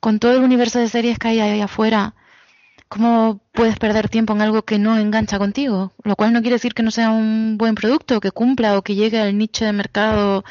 con 0.00 0.18
todo 0.18 0.32
el 0.36 0.42
universo 0.42 0.78
de 0.78 0.88
series 0.88 1.18
que 1.18 1.28
hay 1.28 1.40
ahí 1.40 1.60
afuera, 1.60 2.14
¿cómo 2.88 3.40
puedes 3.52 3.78
perder 3.78 4.08
tiempo 4.08 4.32
en 4.32 4.42
algo 4.42 4.62
que 4.62 4.78
no 4.78 4.96
engancha 4.98 5.38
contigo? 5.38 5.92
Lo 6.04 6.16
cual 6.16 6.32
no 6.32 6.40
quiere 6.40 6.56
decir 6.56 6.74
que 6.74 6.82
no 6.82 6.90
sea 6.90 7.10
un 7.10 7.58
buen 7.58 7.74
producto, 7.74 8.20
que 8.20 8.30
cumpla 8.30 8.78
o 8.78 8.82
que 8.82 8.94
llegue 8.94 9.20
al 9.20 9.36
nicho 9.36 9.64
de 9.64 9.72
mercado 9.72 10.44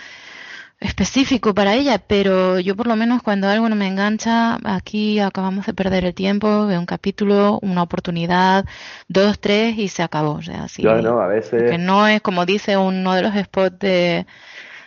específico 0.80 1.56
para 1.56 1.74
ella, 1.74 1.98
pero 1.98 2.60
yo 2.60 2.76
por 2.76 2.88
lo 2.88 2.96
menos 2.96 3.24
cuando 3.24 3.48
algo 3.48 3.68
no 3.68 3.76
me 3.76 3.88
engancha, 3.88 4.60
aquí 4.64 5.20
acabamos 5.20 5.66
de 5.66 5.74
perder 5.74 6.06
el 6.06 6.14
tiempo, 6.14 6.68
de 6.68 6.78
un 6.78 6.86
capítulo, 6.86 7.60
una 7.62 7.82
oportunidad, 7.82 8.66
dos, 9.08 9.40
tres 9.40 9.78
y 9.78 9.88
se 9.88 10.04
acabó. 10.04 10.34
O 10.34 10.42
sea, 10.42 10.66
así, 10.66 10.84
no, 10.84 11.20
a 11.20 11.28
veces... 11.28 11.70
Que 11.70 11.78
no 11.78 12.08
es 12.08 12.22
como 12.22 12.46
dice 12.46 12.78
uno 12.78 13.14
de 13.16 13.22
los 13.24 13.34
spots 13.36 13.80
de, 13.80 14.28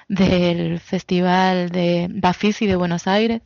del 0.09 0.79
festival 0.79 1.71
de 1.71 2.07
Bafisi 2.11 2.67
de 2.67 2.77
Buenos 2.77 3.09
Aires, 3.09 3.43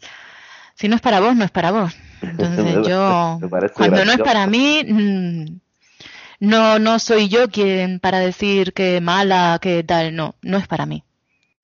si 0.75 0.89
no 0.89 0.97
es 0.97 1.03
para 1.03 1.21
vos, 1.21 1.35
no 1.37 1.45
es 1.45 1.51
para 1.51 1.71
vos. 1.71 1.97
Entonces 2.21 2.77
yo, 2.87 3.39
cuando 3.75 4.05
no 4.05 4.13
es 4.13 4.19
para 4.19 4.47
mí, 4.47 4.85
mm, 4.87 5.61
no, 6.41 6.79
no 6.79 6.99
soy 6.99 7.29
yo 7.29 7.49
quien 7.49 8.01
para 8.01 8.19
decir 8.19 8.75
que 8.75 9.01
mala, 9.01 9.59
que 9.63 9.83
tal, 9.83 10.15
no, 10.15 10.35
no 10.43 10.59
es 10.59 10.67
para 10.67 10.85
mí. 10.85 11.05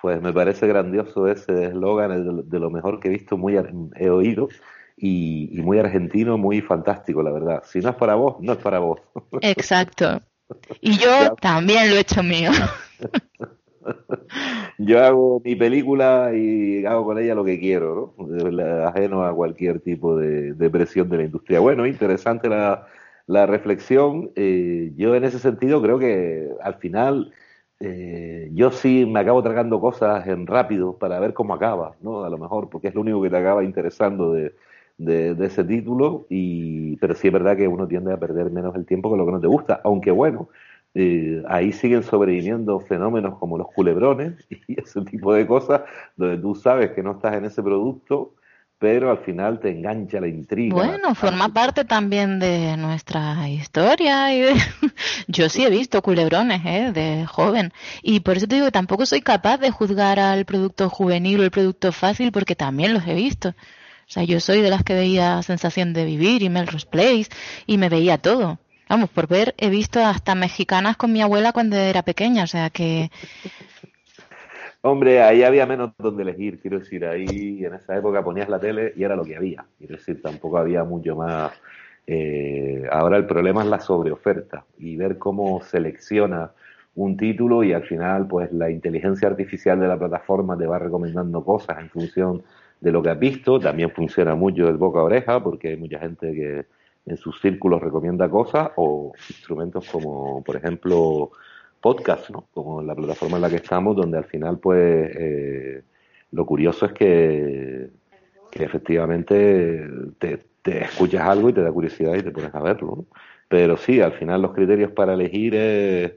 Pues 0.00 0.20
me 0.22 0.32
parece 0.32 0.66
grandioso 0.66 1.28
ese 1.28 1.66
eslogan, 1.66 2.48
de 2.48 2.58
lo 2.58 2.70
mejor 2.70 3.00
que 3.00 3.08
he 3.08 3.10
visto, 3.10 3.36
muy 3.36 3.56
he 3.96 4.10
oído, 4.10 4.48
y, 4.96 5.60
muy 5.62 5.78
argentino, 5.78 6.38
muy 6.38 6.60
fantástico, 6.60 7.22
la 7.22 7.32
verdad. 7.32 7.62
Si 7.64 7.80
no 7.80 7.90
es 7.90 7.96
para 7.96 8.14
vos, 8.14 8.36
no 8.40 8.52
es 8.52 8.58
para 8.58 8.78
vos. 8.78 9.00
Exacto. 9.40 10.20
Y 10.80 10.98
yo 10.98 11.34
también 11.40 11.90
lo 11.90 11.96
he 11.96 12.00
hecho 12.00 12.22
mío. 12.22 12.50
yo 14.78 15.04
hago 15.04 15.40
mi 15.44 15.54
película 15.56 16.32
y 16.34 16.84
hago 16.84 17.04
con 17.04 17.18
ella 17.18 17.34
lo 17.34 17.44
que 17.44 17.58
quiero, 17.58 18.14
¿no? 18.18 18.86
Ajeno 18.86 19.24
a 19.24 19.34
cualquier 19.34 19.80
tipo 19.80 20.16
de, 20.16 20.70
presión 20.70 21.08
de 21.08 21.16
la 21.18 21.24
industria. 21.24 21.60
Bueno, 21.60 21.86
interesante 21.86 22.48
la, 22.48 22.86
la 23.26 23.46
reflexión. 23.46 24.32
Eh, 24.34 24.92
yo 24.96 25.14
en 25.14 25.24
ese 25.24 25.38
sentido 25.38 25.80
creo 25.80 25.98
que 25.98 26.48
al 26.62 26.74
final 26.76 27.32
eh, 27.80 28.50
yo 28.52 28.70
sí 28.70 29.06
me 29.06 29.20
acabo 29.20 29.42
tragando 29.42 29.80
cosas 29.80 30.26
en 30.26 30.46
rápido 30.46 30.98
para 30.98 31.18
ver 31.18 31.32
cómo 31.34 31.54
acaba, 31.54 31.96
¿no? 32.02 32.24
A 32.24 32.30
lo 32.30 32.38
mejor, 32.38 32.68
porque 32.68 32.88
es 32.88 32.94
lo 32.94 33.00
único 33.00 33.22
que 33.22 33.30
te 33.30 33.36
acaba 33.38 33.64
interesando 33.64 34.32
de, 34.32 34.54
de, 34.98 35.46
ese 35.46 35.64
título, 35.64 36.26
y, 36.28 36.96
pero 36.96 37.14
sí 37.14 37.28
es 37.28 37.32
verdad 37.32 37.56
que 37.56 37.68
uno 37.68 37.88
tiende 37.88 38.12
a 38.12 38.18
perder 38.18 38.50
menos 38.50 38.74
el 38.76 38.84
tiempo 38.86 39.08
con 39.08 39.18
lo 39.18 39.26
que 39.26 39.32
no 39.32 39.40
te 39.40 39.46
gusta, 39.46 39.80
aunque 39.84 40.10
bueno, 40.10 40.50
eh, 40.94 41.42
ahí 41.48 41.72
siguen 41.72 42.02
sobreviviendo 42.02 42.80
fenómenos 42.80 43.38
como 43.38 43.56
los 43.56 43.68
culebrones 43.68 44.46
y 44.68 44.80
ese 44.80 45.00
tipo 45.02 45.32
de 45.32 45.46
cosas, 45.46 45.82
donde 46.16 46.38
tú 46.38 46.54
sabes 46.54 46.90
que 46.92 47.02
no 47.02 47.12
estás 47.12 47.34
en 47.36 47.46
ese 47.46 47.62
producto, 47.62 48.34
pero 48.80 49.10
al 49.10 49.18
final 49.18 49.60
te 49.60 49.70
engancha 49.70 50.22
la 50.22 50.26
intriga. 50.26 50.74
Bueno, 50.74 51.14
forma 51.14 51.50
parte 51.50 51.84
también 51.84 52.38
de 52.38 52.78
nuestra 52.78 53.46
historia. 53.46 54.34
y 54.34 54.54
Yo 55.28 55.50
sí 55.50 55.64
he 55.64 55.68
visto 55.68 56.00
culebrones 56.00 56.62
¿eh? 56.64 56.90
de 56.90 57.26
joven 57.26 57.74
y 58.02 58.20
por 58.20 58.38
eso 58.38 58.48
te 58.48 58.54
digo 58.54 58.66
que 58.68 58.72
tampoco 58.72 59.04
soy 59.04 59.20
capaz 59.20 59.58
de 59.58 59.70
juzgar 59.70 60.18
al 60.18 60.46
producto 60.46 60.88
juvenil 60.88 61.40
o 61.40 61.42
el 61.44 61.50
producto 61.50 61.92
fácil 61.92 62.32
porque 62.32 62.56
también 62.56 62.94
los 62.94 63.06
he 63.06 63.12
visto. 63.12 63.50
O 63.50 64.12
sea, 64.12 64.24
yo 64.24 64.40
soy 64.40 64.62
de 64.62 64.70
las 64.70 64.82
que 64.82 64.94
veía 64.94 65.42
Sensación 65.42 65.92
de 65.92 66.06
Vivir 66.06 66.42
y 66.42 66.48
Melrose 66.48 66.86
Place 66.86 67.28
y 67.66 67.76
me 67.76 67.90
veía 67.90 68.16
todo. 68.16 68.58
Vamos, 68.88 69.10
por 69.10 69.28
ver, 69.28 69.54
he 69.58 69.68
visto 69.68 70.02
hasta 70.02 70.34
mexicanas 70.34 70.96
con 70.96 71.12
mi 71.12 71.20
abuela 71.20 71.52
cuando 71.52 71.76
era 71.76 72.02
pequeña, 72.02 72.44
o 72.44 72.48
sea 72.48 72.70
que 72.70 73.10
Hombre, 74.82 75.22
ahí 75.22 75.42
había 75.42 75.66
menos 75.66 75.92
donde 75.98 76.22
elegir, 76.22 76.58
quiero 76.58 76.78
decir, 76.78 77.04
ahí 77.04 77.62
en 77.64 77.74
esa 77.74 77.96
época 77.96 78.24
ponías 78.24 78.48
la 78.48 78.58
tele 78.58 78.94
y 78.96 79.04
era 79.04 79.14
lo 79.14 79.24
que 79.24 79.36
había, 79.36 79.66
quiero 79.76 79.96
decir, 79.96 80.22
tampoco 80.22 80.56
había 80.56 80.84
mucho 80.84 81.14
más. 81.16 81.52
Eh, 82.06 82.88
ahora 82.90 83.18
el 83.18 83.26
problema 83.26 83.62
es 83.62 83.68
la 83.68 83.78
sobreoferta 83.78 84.64
y 84.78 84.96
ver 84.96 85.18
cómo 85.18 85.60
selecciona 85.62 86.52
un 86.94 87.16
título 87.16 87.62
y 87.62 87.74
al 87.74 87.84
final 87.84 88.26
pues 88.26 88.50
la 88.52 88.70
inteligencia 88.70 89.28
artificial 89.28 89.78
de 89.78 89.86
la 89.86 89.98
plataforma 89.98 90.56
te 90.56 90.66
va 90.66 90.78
recomendando 90.78 91.44
cosas 91.44 91.78
en 91.78 91.90
función 91.90 92.42
de 92.80 92.90
lo 92.90 93.02
que 93.02 93.10
has 93.10 93.18
visto, 93.18 93.60
también 93.60 93.90
funciona 93.90 94.34
mucho 94.34 94.66
el 94.68 94.78
boca 94.78 95.00
a 95.00 95.04
oreja 95.04 95.42
porque 95.42 95.68
hay 95.68 95.76
mucha 95.76 95.98
gente 95.98 96.32
que 96.32 96.66
en 97.04 97.16
sus 97.18 97.38
círculos 97.40 97.82
recomienda 97.82 98.30
cosas 98.30 98.70
o 98.76 99.12
instrumentos 99.28 99.88
como 99.90 100.42
por 100.42 100.56
ejemplo 100.56 101.32
podcast, 101.80 102.30
¿no? 102.30 102.46
Como 102.52 102.82
la 102.82 102.94
plataforma 102.94 103.36
en 103.36 103.42
la 103.42 103.50
que 103.50 103.56
estamos, 103.56 103.96
donde 103.96 104.18
al 104.18 104.24
final, 104.24 104.58
pues, 104.58 105.10
eh, 105.14 105.82
lo 106.32 106.46
curioso 106.46 106.86
es 106.86 106.92
que, 106.92 107.90
efectivamente 108.52 109.88
te, 110.18 110.38
te 110.62 110.84
escuchas 110.84 111.22
algo 111.22 111.48
y 111.48 111.52
te 111.52 111.62
da 111.62 111.72
curiosidad 111.72 112.14
y 112.14 112.22
te 112.22 112.30
pones 112.30 112.54
a 112.54 112.60
verlo. 112.60 113.06
Pero 113.50 113.76
sí, 113.76 114.00
al 114.00 114.12
final 114.12 114.42
los 114.42 114.52
criterios 114.52 114.92
para 114.92 115.14
elegir 115.14 115.54
es, 115.56 116.12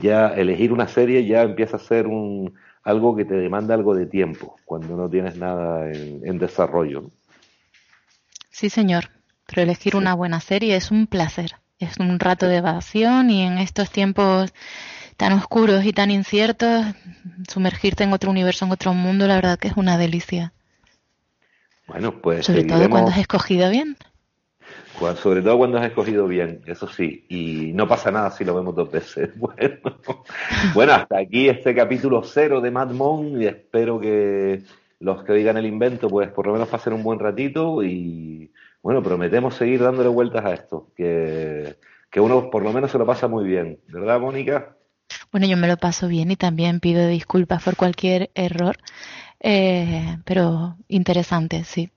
ya 0.00 0.28
elegir 0.28 0.72
una 0.72 0.88
serie 0.88 1.24
ya 1.24 1.42
empieza 1.42 1.76
a 1.76 1.80
ser 1.80 2.06
un 2.06 2.54
algo 2.82 3.14
que 3.14 3.24
te 3.24 3.34
demanda 3.34 3.74
algo 3.74 3.94
de 3.94 4.06
tiempo 4.06 4.56
cuando 4.64 4.96
no 4.96 5.08
tienes 5.08 5.36
nada 5.36 5.90
en, 5.90 6.38
desarrollo. 6.38 7.10
Sí, 8.50 8.68
señor. 8.70 9.04
Pero 9.46 9.62
elegir 9.62 9.94
una 9.94 10.14
buena 10.14 10.40
serie 10.40 10.74
es 10.74 10.90
un 10.90 11.06
placer. 11.06 11.52
Es 11.78 11.98
un 11.98 12.18
rato 12.18 12.48
de 12.48 12.56
evasión 12.56 13.30
y 13.30 13.42
en 13.42 13.58
estos 13.58 13.90
tiempos 13.90 14.52
tan 15.16 15.32
oscuros 15.32 15.84
y 15.84 15.92
tan 15.92 16.10
inciertos, 16.10 16.84
sumergirte 17.48 18.04
en 18.04 18.12
otro 18.12 18.30
universo, 18.30 18.64
en 18.64 18.72
otro 18.72 18.94
mundo, 18.94 19.26
la 19.26 19.36
verdad 19.36 19.58
que 19.58 19.68
es 19.68 19.76
una 19.76 19.98
delicia. 19.98 20.52
Bueno, 21.86 22.20
pues. 22.20 22.46
Sobre 22.46 22.64
todo 22.64 22.88
cuando 22.88 23.10
has 23.10 23.18
escogido 23.18 23.70
bien. 23.70 23.96
Sobre 25.16 25.42
todo 25.42 25.58
cuando 25.58 25.78
has 25.78 25.86
escogido 25.86 26.26
bien, 26.26 26.62
eso 26.66 26.86
sí. 26.86 27.26
Y 27.28 27.72
no 27.74 27.86
pasa 27.88 28.10
nada 28.10 28.30
si 28.30 28.44
lo 28.44 28.54
vemos 28.54 28.74
dos 28.74 28.90
veces. 28.90 29.30
Bueno, 29.36 29.78
bueno 30.72 30.92
hasta 30.92 31.18
aquí 31.18 31.48
este 31.48 31.74
capítulo 31.74 32.22
cero 32.22 32.60
de 32.60 32.70
Mad 32.70 32.92
Mon 32.92 33.40
y 33.40 33.46
espero 33.46 34.00
que 34.00 34.62
los 35.00 35.24
que 35.24 35.34
digan 35.34 35.56
el 35.56 35.66
invento, 35.66 36.08
pues 36.08 36.30
por 36.30 36.46
lo 36.46 36.52
menos 36.52 36.68
pasen 36.68 36.94
un 36.94 37.02
buen 37.02 37.18
ratito 37.18 37.82
y 37.82 38.50
bueno, 38.82 39.02
prometemos 39.02 39.54
seguir 39.54 39.82
dándole 39.82 40.08
vueltas 40.08 40.44
a 40.44 40.54
esto, 40.54 40.88
que, 40.96 41.76
que 42.10 42.20
uno 42.20 42.50
por 42.50 42.62
lo 42.62 42.72
menos 42.72 42.90
se 42.90 42.98
lo 42.98 43.04
pasa 43.04 43.28
muy 43.28 43.44
bien, 43.44 43.80
¿verdad, 43.88 44.20
Mónica? 44.20 44.76
Bueno, 45.32 45.46
yo 45.46 45.56
me 45.56 45.68
lo 45.68 45.76
paso 45.76 46.08
bien 46.08 46.30
y 46.30 46.36
también 46.36 46.80
pido 46.80 47.06
disculpas 47.06 47.62
por 47.62 47.76
cualquier 47.76 48.30
error, 48.34 48.76
eh, 49.40 50.18
pero 50.24 50.76
interesante, 50.88 51.64
sí. 51.64 51.90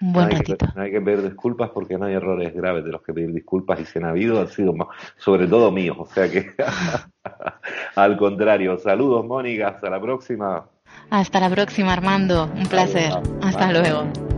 Un 0.00 0.12
buen 0.12 0.28
no 0.30 0.36
ratito. 0.36 0.66
no 0.74 0.82
hay 0.82 0.90
que 0.90 1.00
pedir 1.00 1.22
disculpas 1.22 1.70
porque 1.70 1.96
no 1.96 2.06
hay 2.06 2.14
errores 2.14 2.52
graves 2.52 2.84
de 2.84 2.90
los 2.90 3.02
que 3.02 3.14
pedir 3.14 3.32
disculpas 3.32 3.78
y 3.78 3.84
si 3.84 4.00
han 4.00 4.06
habido 4.06 4.40
han 4.40 4.48
sido 4.48 4.74
sobre 5.16 5.46
todo 5.46 5.70
míos, 5.70 5.96
o 5.96 6.06
sea 6.06 6.28
que 6.28 6.54
al 7.94 8.16
contrario. 8.16 8.78
Saludos 8.78 9.24
Mónica, 9.24 9.68
hasta 9.68 9.88
la 9.88 10.00
próxima. 10.00 10.66
Hasta 11.08 11.38
la 11.38 11.50
próxima 11.50 11.92
Armando, 11.92 12.50
un 12.52 12.66
placer. 12.66 13.12
Hasta 13.42 13.70
luego. 13.70 14.31